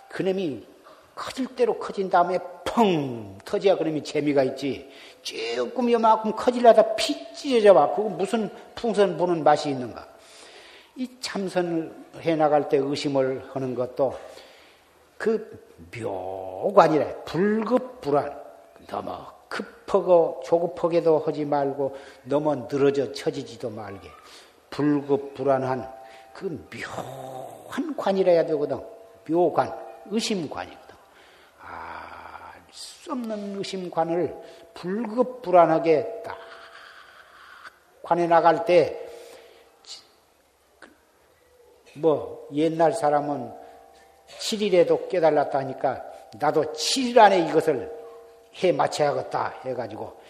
[0.09, 0.67] 그놈이
[1.15, 4.91] 커질 대로 커진 다음에 펑 터져야 그놈이 재미가 있지.
[5.23, 7.95] 조금 요만큼 커질라다 피 찢어져 봐.
[7.95, 10.07] 그거 무슨 풍선 부는 맛이 있는가.
[10.97, 14.19] 이 참선을 해 나갈 때 의심을 하는 것도
[15.17, 15.67] 그
[15.97, 17.25] 묘관이래.
[17.25, 18.43] 불급불안.
[18.89, 19.13] 너무
[19.55, 24.09] 급하고 조급하게도 하지 말고 너무 늘어져 처지지도 말게.
[24.69, 25.89] 불급 불안한
[26.33, 28.85] 그 묘한 관이라 해야 되거든.
[29.29, 29.73] 묘관,
[30.07, 30.97] 의심관이거든.
[31.61, 34.37] 알수 없는 의심관을
[34.75, 36.37] 불급 불안하게 딱
[38.03, 39.09] 관에 나갈 때,
[41.95, 43.55] 뭐, 옛날 사람은
[44.27, 46.05] 7일에도 깨달았다 하니까
[46.41, 48.04] 나도 7일 안에 이것을
[48.63, 50.21] 해 마쳐야겠다 해가지고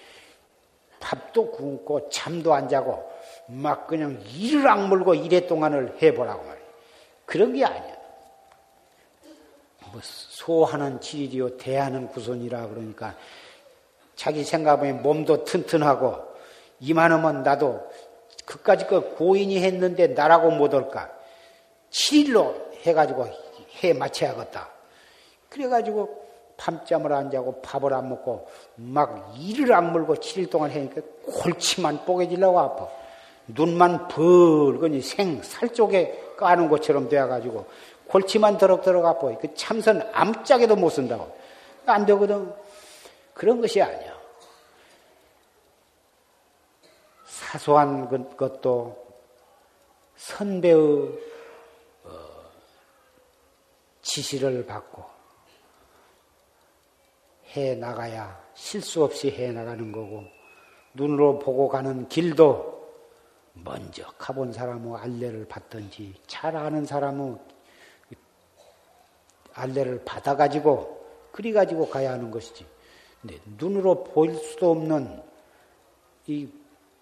[1.00, 3.12] 밥도 굶고 잠도 안 자고
[3.46, 6.64] 막 그냥 이를 악물고 이래 동안을 해보라고 말이야.
[7.26, 7.94] 그런 게 아니야.
[9.92, 13.14] 뭐 소하는 지일이요 대하는 구손이라 그러니까
[14.16, 16.34] 자기 생각에 몸도 튼튼하고
[16.80, 17.87] 이만하면 나도
[18.46, 21.10] 그까지 그 고인이 했는데 나라고 못올까
[21.90, 23.28] 7일로 해가지고
[23.82, 24.70] 해 마쳐야겠다.
[25.48, 26.23] 그래가지고
[26.57, 32.88] 밤잠을 안 자고 밥을 안 먹고 막 이를 악물고 7일 동안 하니까 골치만 뽀개질라고 아파.
[33.47, 37.67] 눈만 벌거니 생, 살 쪽에 까는 것처럼 되어가지고
[38.09, 39.37] 골치만 더럭더럭 아파.
[39.38, 41.37] 그 참선 암짝에도 못 쓴다고.
[41.87, 42.53] 안 되거든.
[43.35, 44.14] 그런 것이 아니야.
[47.25, 49.05] 사소한 것도
[50.17, 50.75] 선배의
[52.05, 52.11] 어,
[54.03, 55.13] 지시를 받고
[57.57, 60.25] 해 나가야 실수 없이 해 나가는 거고
[60.95, 62.75] 눈으로 보고 가는 길도
[63.55, 67.38] 먼저 가본 사람은 알레를 받든지 잘 아는 사람은
[69.55, 72.67] 알레를 받아가지고 그리 가지고 가야 하는 것이지.
[73.21, 75.23] 근데 눈으로 보일 수도 없는
[76.27, 76.49] 이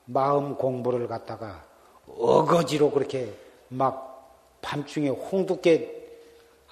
[0.05, 1.65] 마음 공부를 갖다가
[2.07, 3.33] 어거지로 그렇게
[3.69, 6.02] 막 밤중에 홍두깨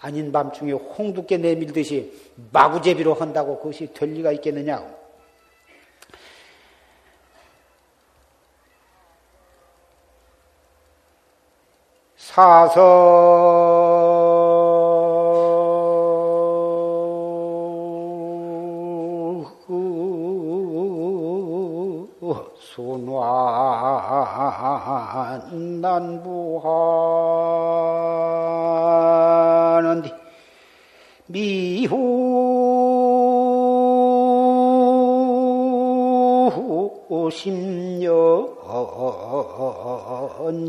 [0.02, 2.12] 아닌 밤중에 홍두깨 내밀듯이
[2.52, 5.00] 마구제비로 한다고 그것이 될 리가 있겠느냐?
[12.16, 13.40] 사서
[22.56, 23.20] 순환
[25.80, 27.39] 난부하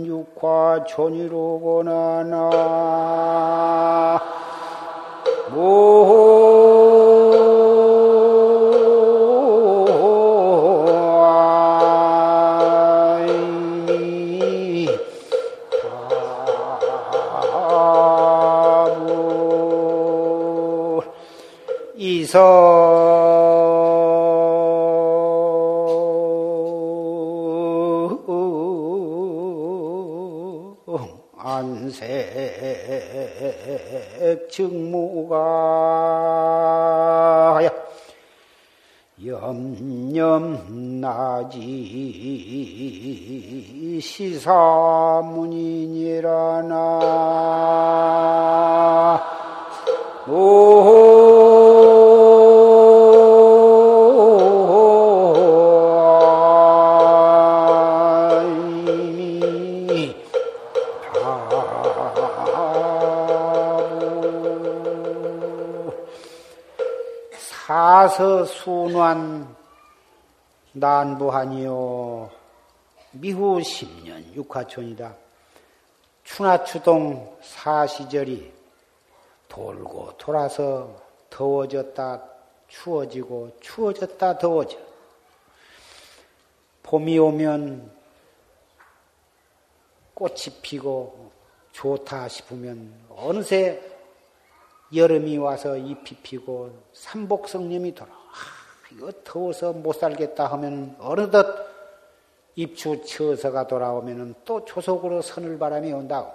[0.06, 2.42] 육화 천이로거나 나
[34.52, 35.38] 증무가
[39.26, 40.42] 염염나지
[44.02, 44.92] 시사문이니라나
[68.46, 69.56] 순환
[70.74, 72.30] 난부하니요
[73.12, 75.16] 미후 10년 육화촌이다.
[76.24, 78.54] 추나추동 사시절이
[79.50, 82.24] 돌고 돌아서 더워졌다
[82.70, 84.78] 추워지고 추워졌다 더워져.
[86.84, 87.92] 봄이 오면
[90.14, 91.32] 꽃이 피고
[91.74, 93.82] 좋다 싶으면 어느새
[94.94, 98.21] 여름이 와서 잎이 피고 삼복성념이 돌아.
[98.92, 101.70] 아, 이거 더워서 못 살겠다 하면 어느덧
[102.56, 106.32] 입추 처서가 돌아오면은 또 조속으로 서늘 바람이 온다고.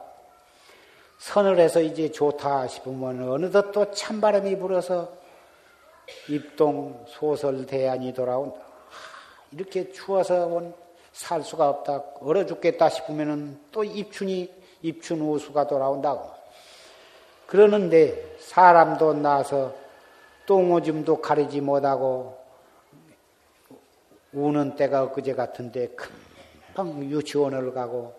[1.19, 5.13] 서늘해서 이제 좋다 싶으면 어느덧 또 찬바람이 불어서
[6.29, 8.59] 입동 소설 대안이 돌아온다.
[8.61, 10.87] 아, 이렇게 추워서 온
[11.17, 12.03] 살 수가 없다.
[12.21, 14.53] 얼어 죽겠다 싶으면은 또 입춘이,
[14.83, 16.31] 입춘 우수가 돌아온다고.
[17.47, 19.73] 그러는데 사람도 나서
[20.45, 22.36] 똥오줌도 가리지 못하고
[24.37, 28.15] 우는 때가 그제 같은데 금방 유치원을 가고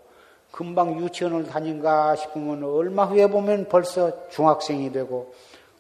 [0.49, 5.31] 금방 유치원을 다닌가 싶으면 얼마 후에 보면 벌써 중학생이 되고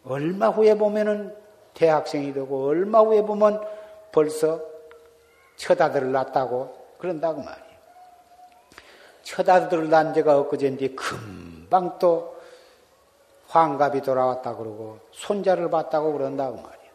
[0.05, 1.35] 얼마 후에 보면은
[1.73, 3.61] 대학생이 되고 얼마 후에 보면
[4.11, 4.61] 벌써
[5.55, 7.67] 처다들을 낳았다고 그런다고 말이에요.
[9.23, 12.37] 처다들을 낳은 지가 엊그제인데 금방 또
[13.47, 16.91] 환갑이 돌아왔다 그러고 손자를 봤다고 그런다고 말이에요.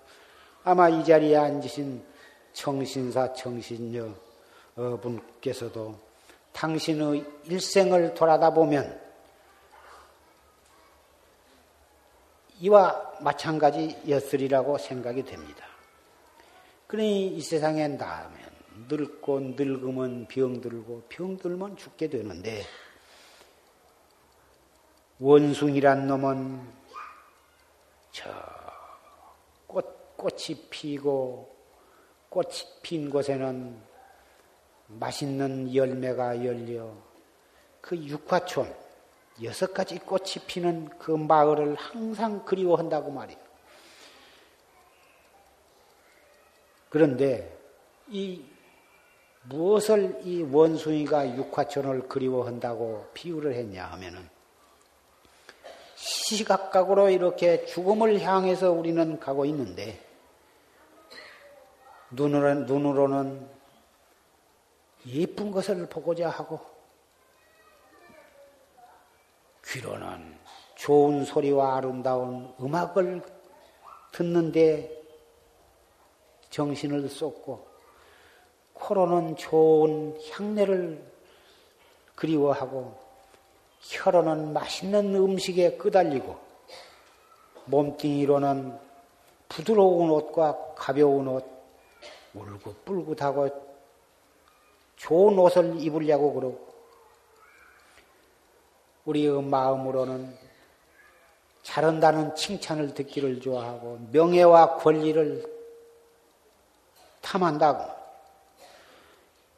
[0.62, 2.11] 아마 이 자리에 앉으신
[2.52, 4.14] 청신사 청신녀
[5.00, 5.98] 분께서도
[6.52, 9.00] 당신의 일생을 돌아다 보면
[12.60, 15.66] 이와 마찬가지였으리라고 생각이 됩니다.
[16.86, 18.38] 그러니 이 세상에 나면
[18.88, 22.64] 늙고 늙으면 병들고 병들면 죽게 되는데
[25.18, 26.82] 원숭이란 놈은
[28.12, 28.30] 저
[29.66, 31.51] 꽃, 꽃이 피고
[32.32, 33.78] 꽃이 핀 곳에는
[34.86, 36.90] 맛있는 열매가 열려
[37.82, 38.74] 그 육화촌
[39.42, 43.38] 여섯 가지 꽃이 피는 그 마을을 항상 그리워한다고 말이에요.
[46.88, 47.58] 그런데
[48.08, 48.42] 이
[49.44, 54.26] 무엇을 이 원숭이가 육화촌을 그리워한다고 비유를 했냐 하면은
[55.96, 60.11] 시각각으로 이렇게 죽음을 향해서 우리는 가고 있는데
[62.12, 63.48] 눈으로는, 눈으로는
[65.06, 66.60] 예쁜 것을 보고자 하고
[69.64, 70.38] 귀로는
[70.76, 73.22] 좋은 소리와 아름다운 음악을
[74.12, 75.02] 듣는데
[76.50, 77.66] 정신을 쏟고
[78.74, 81.02] 코로는 좋은 향내를
[82.14, 83.00] 그리워하고
[83.80, 86.36] 혀로는 맛있는 음식에 끄달리고
[87.64, 88.78] 몸뚱이로는
[89.48, 91.44] 부드러운 옷과 가벼운 옷,
[92.34, 93.72] 울긋불긋하고
[94.96, 96.72] 좋은 옷을 입으려고 그러고
[99.04, 100.36] 우리의 마음으로는
[101.62, 105.44] 잘한다는 칭찬을 듣기를 좋아하고 명예와 권리를
[107.20, 108.02] 탐한다고.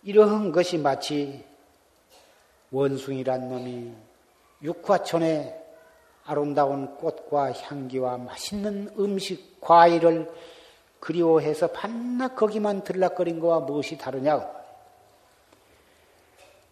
[0.02, 1.44] 이러한 것이 마치
[2.70, 3.92] 원숭이란 놈이
[4.62, 5.62] 육화촌의
[6.26, 10.30] 아름다운 꽃과 향기와 맛있는 음식, 과일을
[11.04, 14.48] 그리워해서 반나 거기만 들락거린 거와 무엇이 다르냐고.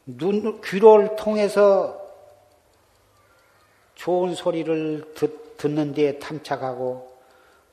[0.06, 2.00] 눈, 귀를 통해서
[3.94, 7.12] 좋은 소리를 듣, 듣는 데 탐착하고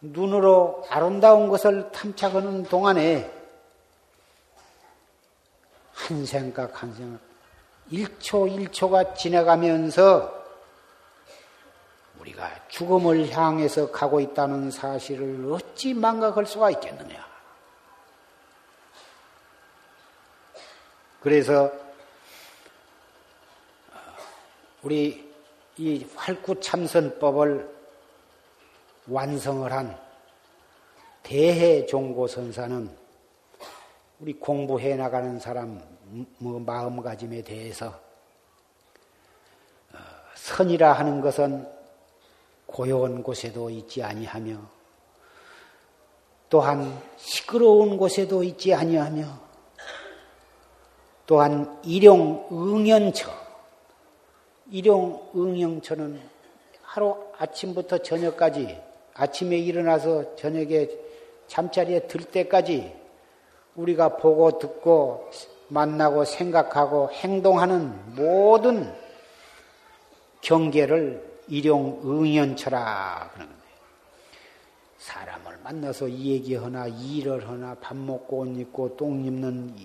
[0.01, 3.32] 눈으로 아름다운 것을 탐착하는 동안에
[5.93, 7.22] 한 생각 한 생각
[7.89, 10.39] 1초 1초가 지나가면서
[12.20, 17.28] 우리가 죽음을 향해서 가고 있다는 사실을 어찌 망각할 수가 있겠느냐.
[21.22, 21.72] 그래서
[24.82, 25.30] 우리
[25.78, 27.78] 이 활구참선법을
[29.08, 29.98] 완성을 한
[31.24, 32.98] 대해종고선사는
[34.20, 35.82] 우리 공부해 나가는 사람
[36.38, 37.88] 뭐 마음가짐에 대해서
[39.94, 39.98] 어,
[40.36, 41.79] 선이라 하는 것은
[42.72, 44.58] 고요한 곳에도 있지 아니하며
[46.50, 49.26] 또한 시끄러운 곳에도 있지 아니하며
[51.26, 53.30] 또한 일용 응연처
[54.72, 56.20] 일용 응연처는
[56.82, 58.80] 하루 아침부터 저녁까지
[59.14, 60.90] 아침에 일어나서 저녁에
[61.48, 62.96] 잠자리에 들 때까지
[63.76, 65.30] 우리가 보고 듣고
[65.68, 68.92] 만나고 생각하고 행동하는 모든
[70.42, 73.70] 경계를 일용 응연처라 그러는 거예요.
[75.00, 79.76] 사람을 만나서 얘기하나 일을 하나 밥 먹고 옷 입고 똥 입는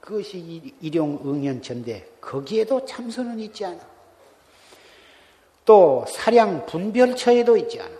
[0.00, 3.80] 그것이 일용 응연처인데 거기에도 참선은 있지 않아.
[5.64, 7.96] 또 사량 분별처에도 있지 않아.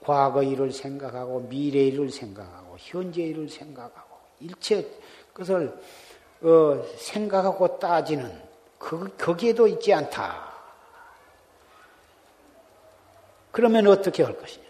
[0.00, 4.86] 과거 일을 생각하고 미래 일을 생각하고 현재 일을 생각하고 일체
[5.32, 5.78] 그것을
[6.42, 8.42] 어, 생각하고 따지는
[8.78, 10.53] 그, 거기에도 있지 않다.
[13.54, 14.64] 그러면 어떻게 할 것이냐?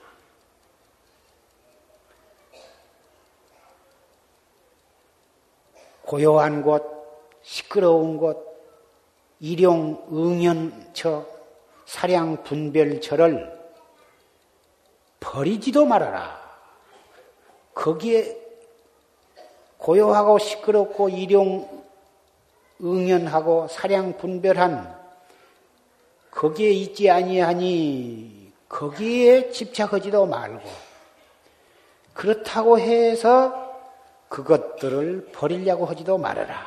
[6.02, 6.84] 고요한 곳,
[7.42, 8.46] 시끄러운 곳,
[9.40, 11.26] 일용 응연처,
[11.86, 13.58] 사량 분별처를
[15.18, 16.38] 버리지도 말아라.
[17.72, 18.38] 거기에
[19.78, 21.86] 고요하고 시끄럽고 일용
[22.82, 24.94] 응연하고 사량 분별한
[26.30, 28.33] 거기에 있지 아니하니
[28.74, 30.68] 거기에 집착하지도 말고
[32.12, 33.72] 그렇다고 해서
[34.28, 36.60] 그것들을 버리려고 하지도 말아라.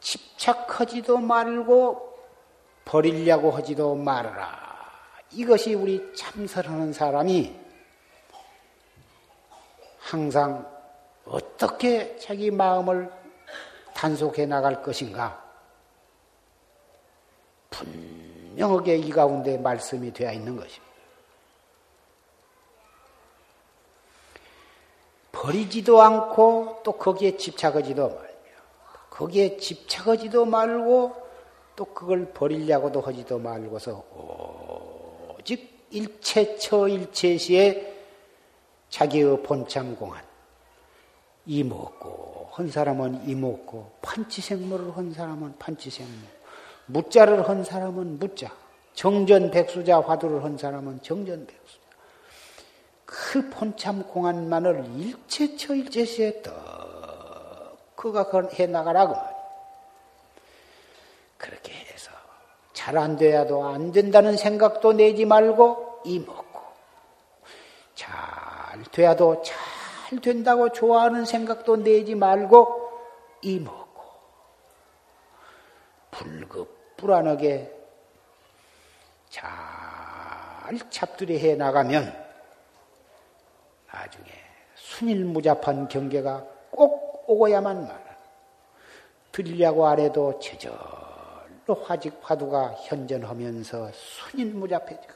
[0.00, 2.18] 집착하지도 말고
[2.86, 4.64] 버리려고 하지도 말아라.
[5.32, 7.63] 이것이 우리 참선하는 사람이
[10.04, 10.70] 항상
[11.24, 13.10] 어떻게 자기 마음을
[13.94, 15.42] 단속해 나갈 것인가?
[17.70, 20.84] 분명하게 이 가운데 말씀이 되어 있는 것입니다.
[25.32, 28.28] 버리지도 않고 또 거기에 집착하지도 말며,
[29.08, 31.16] 거기에 집착하지도 말고
[31.76, 34.04] 또 그걸 버리려고도 하지도 말고서
[35.38, 37.93] 오직 일체처 일체시에
[38.94, 40.22] 자기의 본참 공안.
[41.46, 46.14] 이먹고 한 사람은 이먹고 판치생물을 한 사람은 판치생물
[46.86, 48.52] 무자를 한 사람은 무자.
[48.94, 51.80] 정전 백수자 화두를 한 사람은 정전 백수자.
[53.04, 59.16] 그 본참 공안만을 일체처 일체시에 떡 그가 해 나가라고
[61.36, 62.12] 그렇게 해서
[62.72, 66.43] 잘 안 돼야도 안 된다는 생각도 내지 말고 잘
[68.94, 72.92] 돼야도 잘 된다고 좋아하는 생각도 내지 말고
[73.42, 74.02] 이먹고
[76.12, 77.72] 불급 불안하게
[79.28, 79.44] 잘
[80.90, 82.24] 잡들이 해 나가면
[83.92, 84.26] 나중에
[84.76, 88.04] 순일무잡한 경계가 꼭 오고야만 말아.
[89.32, 90.76] 들려고 안 해도 제절로
[91.84, 95.14] 화직 화두가 현전하면서 순일무잡해지고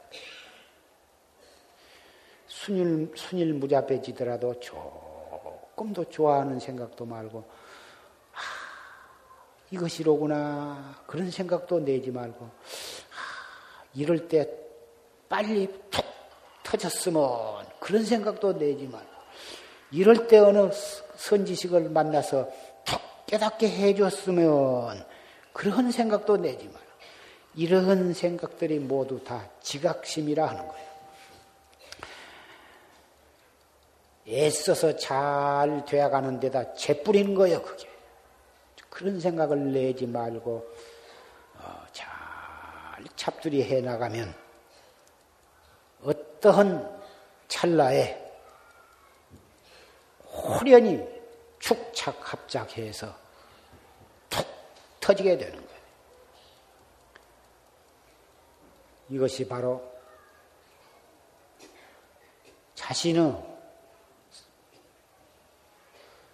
[2.65, 7.45] 순일, 순일 무잡해지더라도 조금 더 좋아하는 생각도 말고,
[8.33, 8.39] 아,
[9.71, 11.03] 이것이로구나.
[11.07, 12.51] 그런 생각도 내지 말고, 아,
[13.95, 14.51] 이럴 때
[15.29, 16.05] 빨리 툭
[16.65, 19.09] 터졌으면 그런 생각도 내지 말고,
[19.93, 20.69] 이럴 때 어느
[21.17, 22.51] 선지식을 만나서
[22.85, 25.07] 툭 깨닫게 해줬으면
[25.53, 26.89] 그런 생각도 내지 말고,
[27.55, 30.88] 이런 생각들이 모두 다 지각심이라 하는 거예요.
[34.29, 37.89] 애써서 잘 되어가는 데다 재뿌리는 거예요, 그게.
[38.91, 40.69] 그런 생각을 내지 말고,
[41.59, 42.09] 어, 잘
[43.17, 44.35] 잡들이 해 나가면,
[46.03, 47.01] 어떠한
[47.49, 48.29] 찰나에
[50.27, 51.03] 호련히
[51.59, 53.15] 축착합작해서
[54.29, 54.47] 툭
[55.01, 55.79] 터지게 되는 거예요.
[59.11, 59.83] 이것이 바로
[62.75, 63.48] 자신의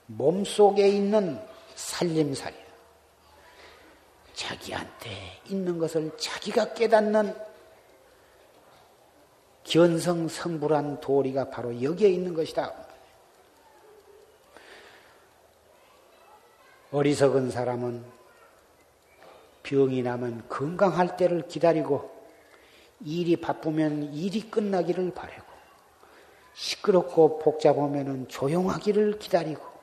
[0.06, 1.40] 몸속에 있는
[1.74, 2.64] 살림살이야.
[4.34, 7.34] 자기한테 있는 것을 자기가 깨닫는
[9.64, 12.72] 견성성불한 도리가 바로 여기에 있는 것이다.
[16.92, 18.04] 어리석은 사람은
[19.62, 22.12] 병이 나면 건강할 때를 기다리고
[23.00, 25.54] 일이 바쁘면 일이 끝나기를 바라고
[26.54, 29.73] 시끄럽고 복잡하면 조용하기를 기다리고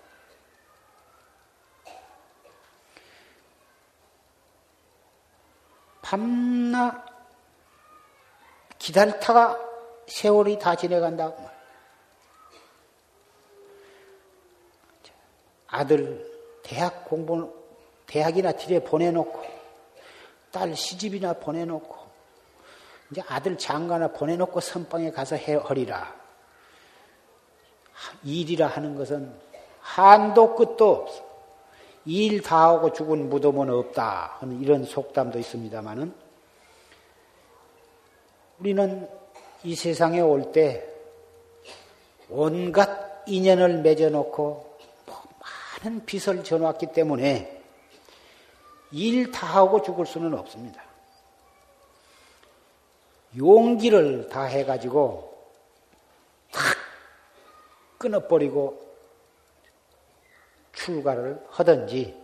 [6.11, 7.05] 밤낮
[8.77, 9.57] 기다리다가
[10.07, 11.31] 세월이 다 지내간다.
[15.67, 16.29] 아들
[16.63, 17.53] 대학 공부,
[18.07, 19.41] 대학이나 들에 보내놓고,
[20.51, 21.95] 딸 시집이나 보내놓고,
[23.11, 26.13] 이제 아들 장가나 보내놓고 선방에 가서 해, 허리라.
[28.25, 29.33] 일이라 하는 것은
[29.79, 31.30] 한도 끝도 없어.
[32.05, 36.13] 일 다 하고 죽은 무덤은 없다 하는 이런 속담도 있습니다만은
[38.59, 39.09] 우리는
[39.63, 40.87] 이 세상에 올 때
[42.29, 45.23] 온갖 인연을 맺어놓고 뭐
[45.83, 47.61] 많은 빚을 져놓았기 때문에
[48.91, 50.81] 일 다 하고 죽을 수는 없습니다.
[53.37, 55.31] 용기를 다 해가지고
[56.51, 56.61] 탁
[57.97, 58.90] 끊어버리고
[60.73, 62.19] 출가를 하든지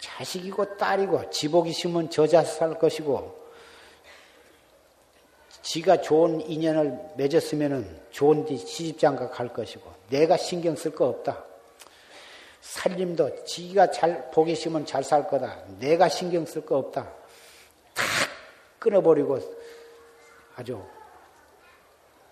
[0.00, 3.36] 자식이고 딸이고 지복이 심은 저자 살 것이고
[5.62, 11.44] 지가 좋은 인연을 맺었으면 좋은 뒤 시집장가 갈 것이고 내가 신경 쓸 거 없다.
[12.60, 15.58] 살림도 지가 잘 보기 심은 잘살 거다.
[15.78, 17.12] 내가 신경 쓸 거 없다.
[17.94, 18.04] 탁
[18.78, 19.38] 끊어버리고
[20.56, 20.82] 아주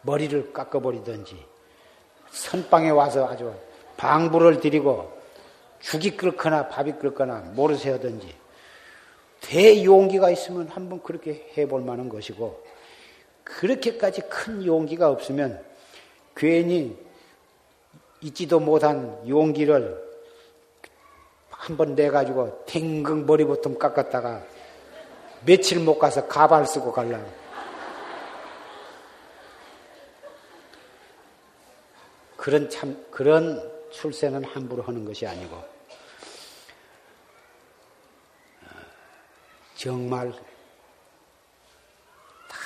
[0.03, 1.45] 머리를 깎아버리든지
[2.31, 3.55] 선방에 와서 아주
[3.97, 5.17] 방부를 들이고
[5.81, 8.35] 죽이 끓거나 밥이 끓거나 모르세 하든지
[9.41, 12.65] 대용기가 있으면 한번 그렇게 해볼 만한 것이고
[13.45, 15.63] 그렇게까지 큰 용기가 없으면
[16.35, 16.97] 괜히
[18.21, 20.05] 있지도 못한 용기를
[21.51, 24.43] 한번 내가지고 탱글 머리부터 깎았다가
[25.45, 27.21] 며칠 못 가서 가발 쓰고 갈라.
[32.37, 35.57] 그런 참, 그런 출세는 함부로 하는 것이 아니고,
[39.75, 40.33] 정말
[42.49, 42.57] 다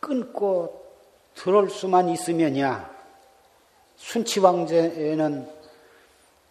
[0.00, 0.82] 끊고
[1.34, 2.90] 들어올 수만 있으면야,
[3.96, 5.60] 순치왕제는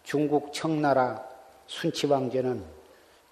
[0.04, 1.24] 중국 청나라
[1.66, 2.64] 순치왕제는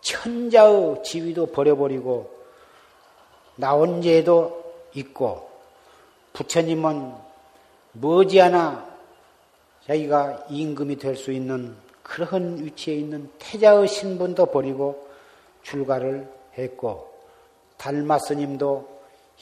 [0.01, 2.37] 천자의 지위도 버려버리고
[3.57, 5.51] 나온 죄도 있고
[6.33, 7.15] 부처님은
[7.93, 8.88] 머지않아
[9.89, 15.09] 자기가 임금이 될 수 있는 그런 위치에 있는 태자의 신분도 버리고
[15.63, 17.11] 출가를 했고
[17.79, 18.99] 달마 스님도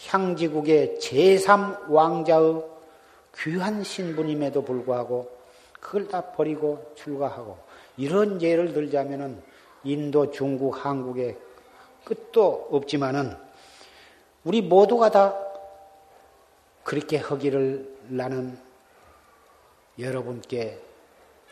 [0.06, 2.64] 향지국의 제3왕자의
[3.38, 5.30] 귀한 신분임에도 불구하고
[5.80, 7.58] 그걸 다 버리고 출가하고
[7.96, 9.42] 이런 예를 들자면은
[9.84, 11.36] 인도, 중국, 한국의
[12.04, 13.36] 끝도 없지만은
[14.44, 15.36] 우리 모두가 다
[16.84, 18.65] 그렇게 하기를 나는
[19.98, 20.78] 여러분께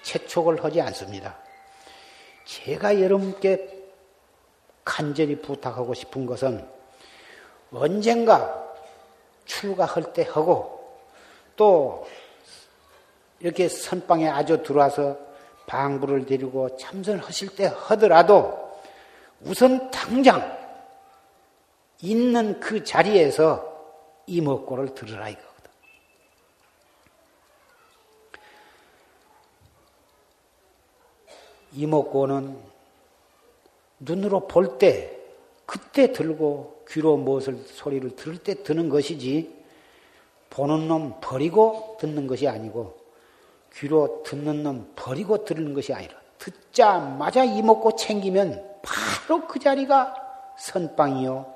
[0.02, 1.38] 채촉을 하지 않습니다.
[2.44, 3.82] 제가 여러분께
[4.84, 6.68] 간절히 부탁하고 싶은 것은
[7.72, 8.62] 언젠가
[9.46, 10.98] 출가할 때 하고
[11.56, 12.06] 또
[13.40, 15.18] 이렇게 선방에 아주 들어와서
[15.66, 18.78] 방부를 데리고 참선하실 때 하더라도
[19.40, 20.58] 우선 당장
[22.00, 23.72] 있는 그 자리에서
[24.26, 25.70] 이목고를 들으라 이거거든.
[31.74, 32.56] 이목고는
[34.00, 35.10] 눈으로 볼 때,
[35.66, 39.54] 그때 들고 귀로 무엇을 소리를 들을 때 드는 것이지,
[40.50, 42.96] 보는 놈 버리고 듣는 것이 아니고,
[43.74, 50.14] 귀로 듣는 놈 버리고 들는 것이 아니라 듣자마자 이먹고 챙기면 바로 그 자리가
[50.58, 51.52] 선빵이요.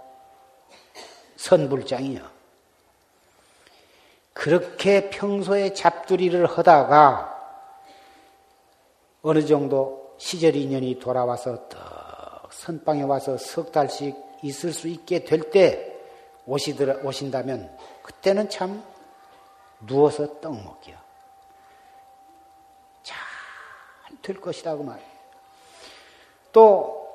[1.36, 2.38] 선불장이요.
[4.32, 7.36] 그렇게 평소에 잡두리를 하다가
[9.22, 15.96] 어느 정도 시절 인연이 돌아와서 떡 선빵에 와서 석 달씩 있을 수 있게 될때
[16.46, 18.82] 오신다면 그때는 참
[19.86, 21.08] 누워서 떡 먹기요.
[24.22, 25.08] 될 것이라고 말이에요.
[26.52, 27.08] 또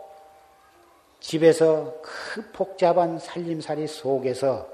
[1.20, 4.68] 집에서 그 복잡한 살림살이 속에서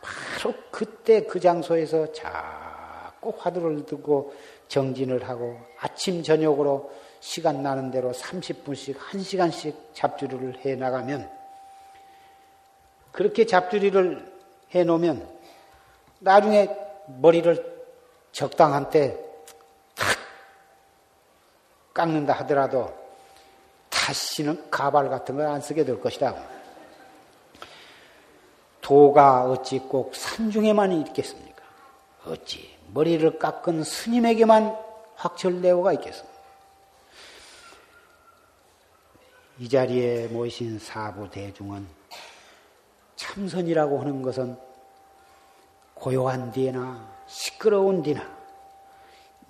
[0.00, 4.34] 바로 그때 그 장소에서 자꾸 화두를 듣고
[4.68, 11.30] 정진을 하고 아침 저녁으로 시간 나는 대로 30분씩 1시간씩 잡주리를 해 나가면
[13.12, 14.32] 그렇게 잡주리를
[14.74, 15.28] 해 놓으면
[16.20, 16.68] 나중에
[17.06, 17.78] 머리를
[18.32, 19.18] 적당한 때
[21.94, 22.92] 깎는다 하더라도
[23.88, 26.34] 다시는 가발 같은 걸 안 쓰게 될 것이다.
[28.80, 31.62] 도가 어찌 꼭 산중에만 있겠습니까?
[32.26, 34.74] 어찌 머리를 깎은 스님에게만
[35.16, 36.37] 확철대오가 있겠습니까?
[39.60, 41.84] 이 자리에 모신 사부 대중은
[43.16, 44.56] 참선이라고 하는 것은
[45.94, 48.38] 고요한 뒤나 시끄러운 뒤나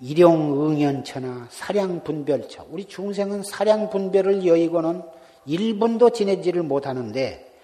[0.01, 2.67] 일용응연처나 사량분별처.
[2.71, 5.03] 우리 중생은 사량분별을 여의고는
[5.47, 7.61] 1분도 지내지를 못하는데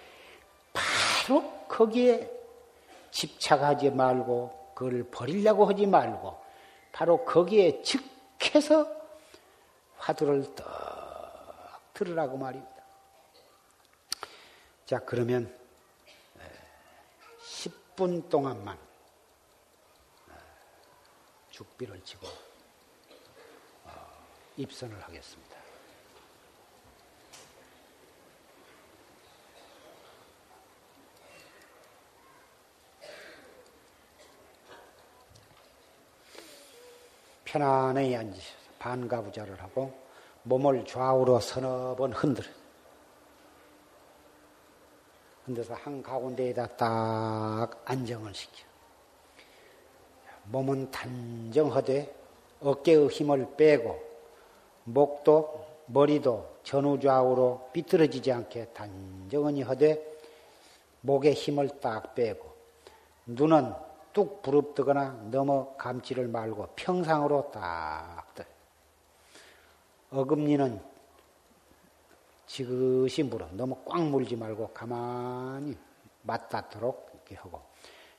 [0.72, 2.30] 바로 거기에
[3.10, 6.36] 집착하지 말고 그걸 버리려고 하지 말고
[6.92, 8.86] 바로 거기에 즉해서
[9.96, 10.85] 화두를 떡
[11.96, 12.76] 들으라고 말입니다.
[14.84, 15.58] 자, 그러면
[17.40, 18.78] 10분 동안만
[21.50, 22.26] 죽비를 치고
[23.84, 24.26] 어,
[24.58, 25.56] 입선을 하겠습니다.
[37.46, 40.05] 편안히 앉으셔서 반가부자를 하고
[40.46, 42.48] 몸을 좌우로 서너 번 흔들어.
[45.44, 48.64] 흔들어서 한 가운데에다 딱 안정을 시켜.
[50.44, 52.14] 몸은 단정하되
[52.60, 54.00] 어깨의 힘을 빼고
[54.84, 60.00] 목도 머리도 전후좌우로 삐뚤어지지 않게 단정히 하되
[61.00, 62.54] 목에 힘을 딱 빼고
[63.26, 63.72] 눈은
[64.12, 68.25] 뚝 부릅뜨거나 너무 감지를 말고 평상으로 딱 떠.
[70.16, 70.80] 어금니는
[72.46, 73.48] 지그시 물어.
[73.52, 75.76] 너무 꽉 물지 말고 가만히
[76.22, 77.60] 맞닿도록 이렇게 하고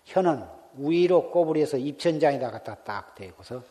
[0.05, 0.45] 혀는
[0.77, 3.63] 위로 꼬부리에서 입천장에다 갖다 딱 대고서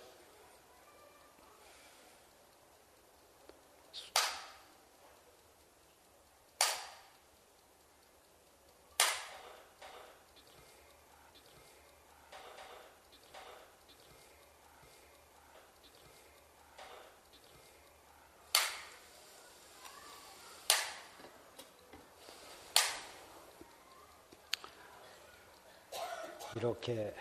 [26.57, 27.15] 이렇게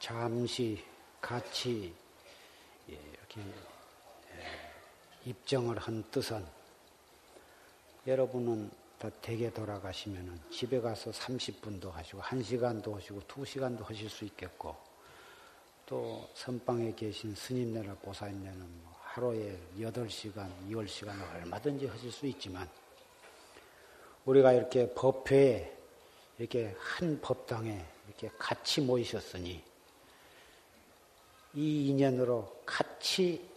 [0.00, 0.84] 잠시
[1.20, 1.94] 같이
[2.90, 6.44] 예, 이렇게 예, 입정을 한 뜻은
[8.06, 14.76] 여러분은 다 댁에 돌아가시면 집에 가서 30분도 하시고 1시간도 하시고 2시간도 하실 수 있겠고
[15.86, 22.68] 또 선방에 계신 스님네나 보살님네는 뭐 하루에 8시간, 2월시간을 얼마든지 하실 수 있지만
[24.24, 25.72] 우리가 이렇게 법회에
[26.38, 29.62] 이렇게 한 법당에 이렇게 같이 모이셨으니
[31.54, 33.48] 이 인연으로 같이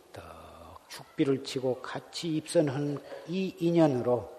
[0.87, 4.35] 죽비를 치고 같이 입선한 이 인연으로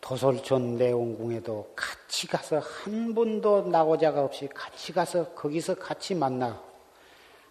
[0.00, 6.62] 도솔촌 내원궁에도 같이 가서 한 분도 나고자가 없이 같이 가서 거기서 같이 만나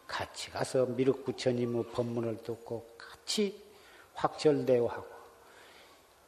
[0.08, 3.64] 같이 가서 미륵부처님의 법문을 듣고 같이
[4.16, 5.08] 확철대오하고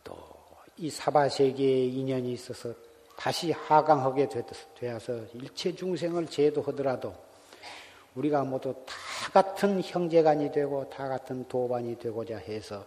[0.04, 0.40] 또
[0.82, 2.74] 이 사바세계의 인연이 있어서
[3.20, 4.30] 다시 하강하게
[4.80, 7.14] 되어서 일체 중생을 제도하더라도
[8.16, 8.96] 우리가 모두 다
[9.34, 12.86] 같은 형제간이 되고 다 같은 도반이 되고자 해서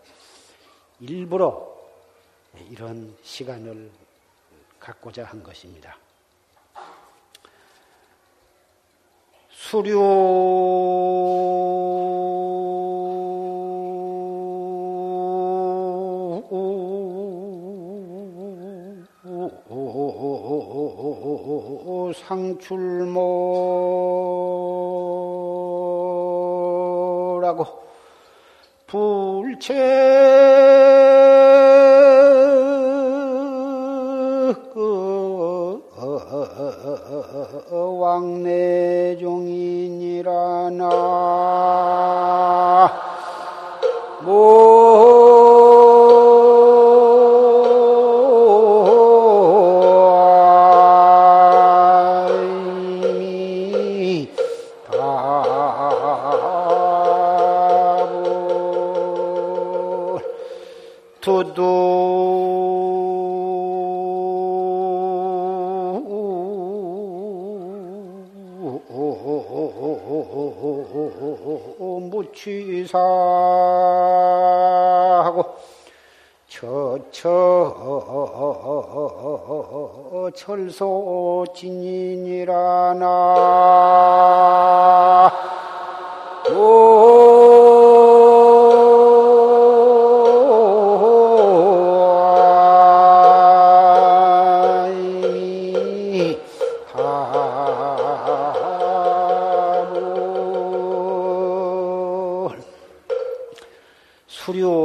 [1.00, 1.76] 일부러
[2.70, 3.90] 이런 시간을
[4.80, 5.98] 갖고자 한 것입니다.
[9.50, 9.98] 수료
[22.62, 23.26] 출모라고
[28.86, 29.72] 불체
[39.02, 40.32] 왕내종이니라
[44.24, 45.11] 모
[80.42, 83.02] 철소 진인이라나.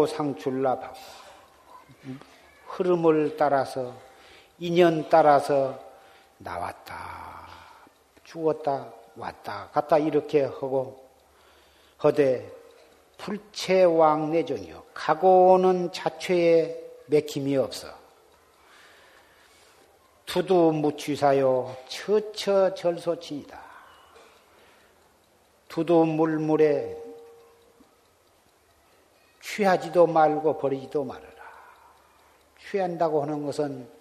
[0.08, 0.96] 상출납하고
[2.68, 4.07] 흐름을 따라서
[4.60, 5.80] 인연 따라서
[6.38, 7.48] 나왔다
[8.24, 11.08] 죽었다 왔다 갔다 이렇게 하고
[12.04, 12.58] 허대
[13.18, 14.84] 불체왕내정이요.
[14.94, 17.88] 가고는 자체에 맥힘이 없어.
[20.26, 21.76] 두두 무취사요.
[21.88, 23.60] 처처 절소치이다.
[25.68, 26.96] 두두 물물에
[29.42, 31.28] 취하지도 말고 버리지도 말아라.
[32.60, 33.97] 취한다고 하는 것은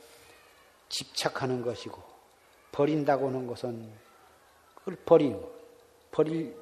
[0.89, 2.03] 집착하는 것이고,
[2.73, 3.93] 버린다고 하는 것은
[4.75, 5.51] 그걸 버리는 거.
[6.11, 6.57] 버릴,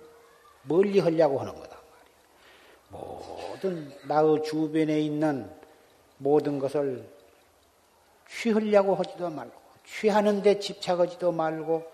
[0.62, 1.78] 멀리 하려고 하는 거다.
[2.88, 5.50] 모든 나의 주변에 있는
[6.18, 7.08] 모든 것을
[8.28, 11.92] 취하려고 하지도 말고, 취하는데 집착하지도 말고,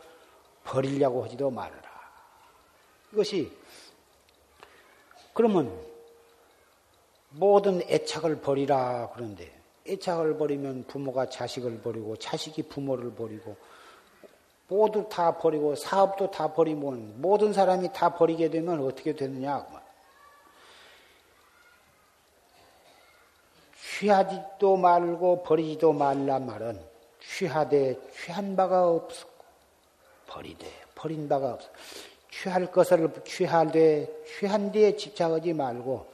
[0.64, 1.82] 버리려고 하지도 말아라.
[3.12, 3.50] 이것이,
[5.34, 5.90] 그러면
[7.30, 13.56] 모든 애착을 버리라 그런데 애착을 버리면 부모가 자식을 버리고 자식이 부모를 버리고
[14.68, 19.66] 모두 다 버리고 사업도 다 버리면 모든 사람이 다 버리게 되면 어떻게 되느냐
[24.00, 26.80] 취하지도 말고 버리지도 말란 말은
[27.20, 29.44] 취하되 취한 바가 없었고
[30.26, 31.68] 버리되 버린 바가 없어.
[32.30, 36.09] 취할 것을 취하되 취한 뒤에 집착하지 말고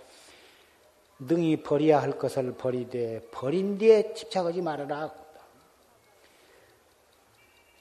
[1.18, 5.12] 능히 버려야 할 것을 버리되 버린 뒤에 집착하지 말아라.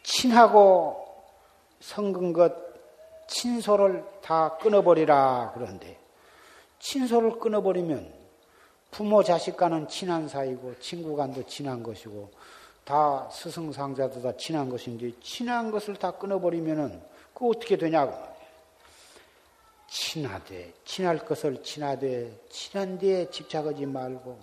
[0.04, 1.06] 친하고
[1.80, 2.54] 성근 것
[3.28, 6.00] 친소를 다 끊어버리라 그런데
[6.80, 8.14] 친소를 끊어버리면
[8.92, 12.32] 부모 자식과는 친한 사이고 친구 간도 친한 것이고
[12.86, 17.02] 다 스승상자도 다 친한 것인데 친한 것을 다 끊어버리면은
[17.34, 18.14] 그 어떻게 되냐고
[19.96, 24.38] 친하되 친할 것을 친하되 친한 데에 집착하지 말고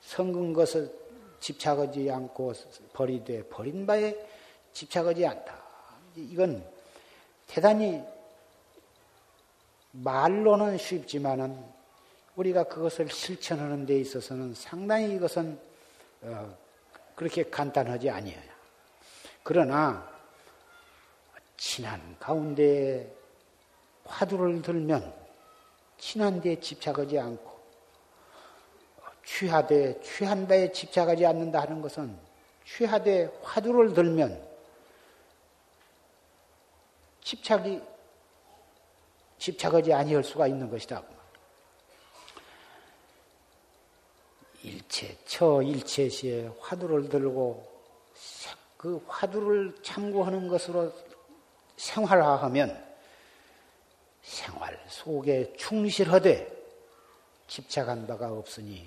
[0.00, 0.92] 성근 것을
[1.38, 2.52] 집착하지 않고
[2.92, 4.16] 버리되 버린 바에
[4.72, 5.62] 집착하지 않다.
[6.16, 6.66] 이건
[7.46, 8.02] 대단히
[9.92, 11.56] 말로는 쉽지만은
[12.34, 15.60] 우리가 그것을 실천하는 데 있어서는 상당히 이것은
[16.22, 16.58] 어,
[17.14, 18.40] 그렇게 간단하지 아니에요.
[19.44, 20.10] 그러나
[21.56, 23.17] 친한 가운데
[24.08, 25.14] 화두를 들면
[25.98, 27.58] 친한 데 집착하지 않고
[29.24, 32.18] 취하되 취한 바에 집착하지 않는다 하는 것은
[32.64, 34.46] 취하되 화두를 들면
[37.22, 37.80] 집착이
[39.38, 41.02] 집착하지 아니할 수가 있는 것이다.
[44.62, 47.66] 일체 처 일체시에 화두를 들고
[48.76, 50.92] 그 화두를 참고하는 것으로
[51.76, 52.87] 생활화하면
[54.28, 56.54] 생활 속에 충실하되
[57.46, 58.86] 집착한 바가 없으니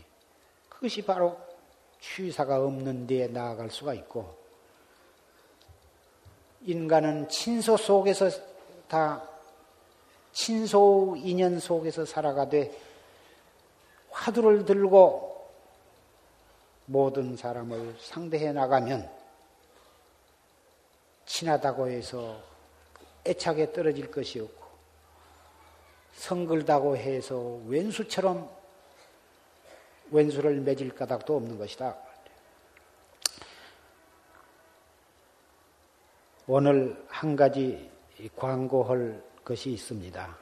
[0.70, 1.36] 그것이 바로
[2.00, 4.38] 취사가 없는 데에 나아갈 수가 있고
[6.62, 8.30] 인간은 친소 속에서
[8.88, 9.28] 다
[10.32, 12.80] 친소 인연 속에서 살아가되
[14.12, 15.50] 화두를 들고
[16.86, 19.10] 모든 사람을 상대해 나가면
[21.26, 22.40] 친하다고 해서
[23.26, 24.61] 애착에 떨어질 것이 없고
[26.14, 28.50] 성글다고 해서 왼수처럼
[30.12, 31.96] 왼수를 맺을 까닭도 없는 것이다.
[36.48, 37.90] 오늘 한 가지
[38.36, 40.38] 광고할 것이 있습니다.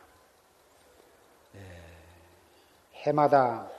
[2.96, 3.70] 해마다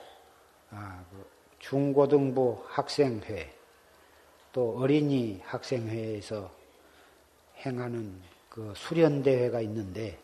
[0.71, 1.29] 아, 그
[1.59, 3.53] 중고등부 학생회
[4.53, 6.51] 또 어린이 학생회에서
[7.57, 10.17] 행하는 그 수련대회가 있는데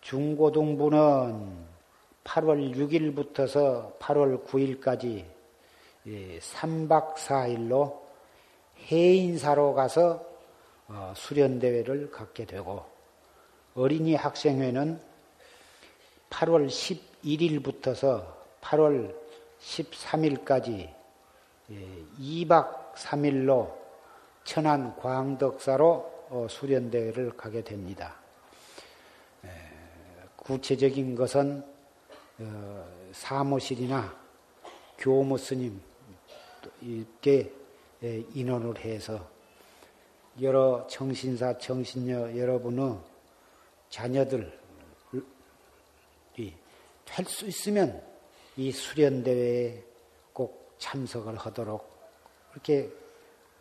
[0.00, 1.70] 중고등부는
[2.24, 5.24] 8월 6일부터서 8월 9일까지
[6.06, 8.00] 3박 4일로
[8.90, 10.26] 해인사로 가서
[10.88, 12.84] 어, 수련대회를 갖게 되고
[13.74, 15.00] 어린이 학생회는
[16.30, 18.26] 8월 11일부터서
[18.60, 19.14] 8월
[19.60, 20.92] 13일까지
[22.18, 23.72] 2박 3일로
[24.44, 28.19] 천안 광덕사로 어, 수련대회를 가게 됩니다.
[30.50, 31.62] 구체적인 것은
[32.40, 34.12] 어, 사무실이나
[34.98, 35.80] 교무 스님
[36.82, 37.52] 이렇게
[38.34, 39.28] 인원을 해서
[40.40, 42.98] 여러 정신사, 정신녀 여러분의
[43.90, 44.50] 자녀들이
[47.06, 48.02] 할 수 있으면
[48.56, 49.84] 이 수련 대회에
[50.32, 51.88] 꼭 참석을 하도록
[52.50, 52.90] 그렇게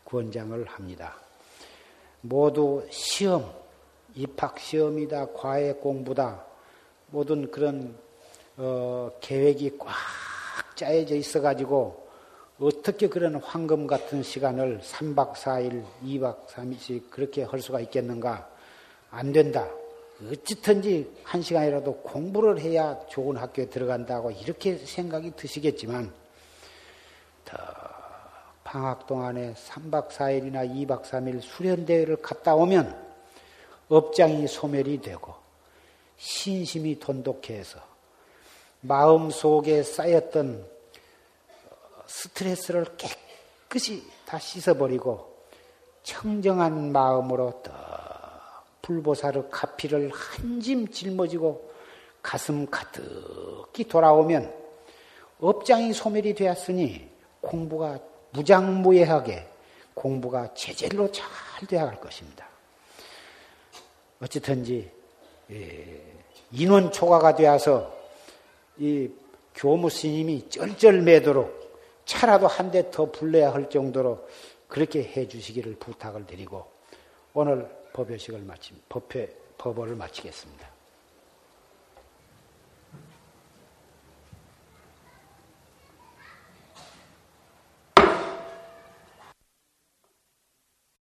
[0.06, 1.20] 권장을 합니다.
[2.22, 3.52] 모두 시험,
[4.16, 6.49] 입학 시험이다, 과외 공부다,
[7.12, 7.96] 모든 그런,
[8.58, 9.96] 어, 계획이 꽉
[10.76, 12.08] 짜여져 있어 가지고
[12.60, 18.50] 어떻게 그런 황금 같은 시간을 3박 4일, 2박 3일씩 그렇게 할 수가 있겠는가?
[19.10, 19.68] 안 된다.
[20.30, 26.12] 어찌든지 한 시간이라도 공부를 해야 좋은 학교에 들어간다고 이렇게 생각이 드시겠지만,
[27.46, 27.58] 더
[28.66, 33.10] 방학 동안에 3박 4일이나 2박 3일 수련대회를 갔다 오면
[33.88, 35.49] 업장이 소멸이 되고,
[36.20, 37.80] 신심이 돈독해서
[38.82, 40.68] 마음 속에 쌓였던
[42.06, 45.34] 스트레스를 깨끗이 다 씻어버리고
[46.04, 47.72] 청정한 마음으로 더
[48.82, 51.70] 불보살의 가피를 한 짐 짊어지고
[52.22, 54.54] 가슴 가득히 돌아오면
[55.40, 57.10] 업장이 소멸이 되었으니
[57.40, 57.98] 공부가
[58.32, 59.48] 무장무예하게
[59.94, 61.26] 공부가 제절로 잘
[61.68, 62.46] 되어갈 것입니다.
[64.22, 64.92] 어찌든지
[65.52, 66.09] 예,
[66.52, 67.94] 인원 초과가 되어서
[68.78, 69.10] 이
[69.56, 71.60] 교무 스님이 쩔쩔매도록
[72.06, 74.28] 차라도 한 대 더 불러야 할 정도로
[74.68, 76.66] 그렇게 해 주시기를 부탁을 드리고
[77.34, 80.69] 오늘 법요식을 마침 법회 법어를 마치겠습니다.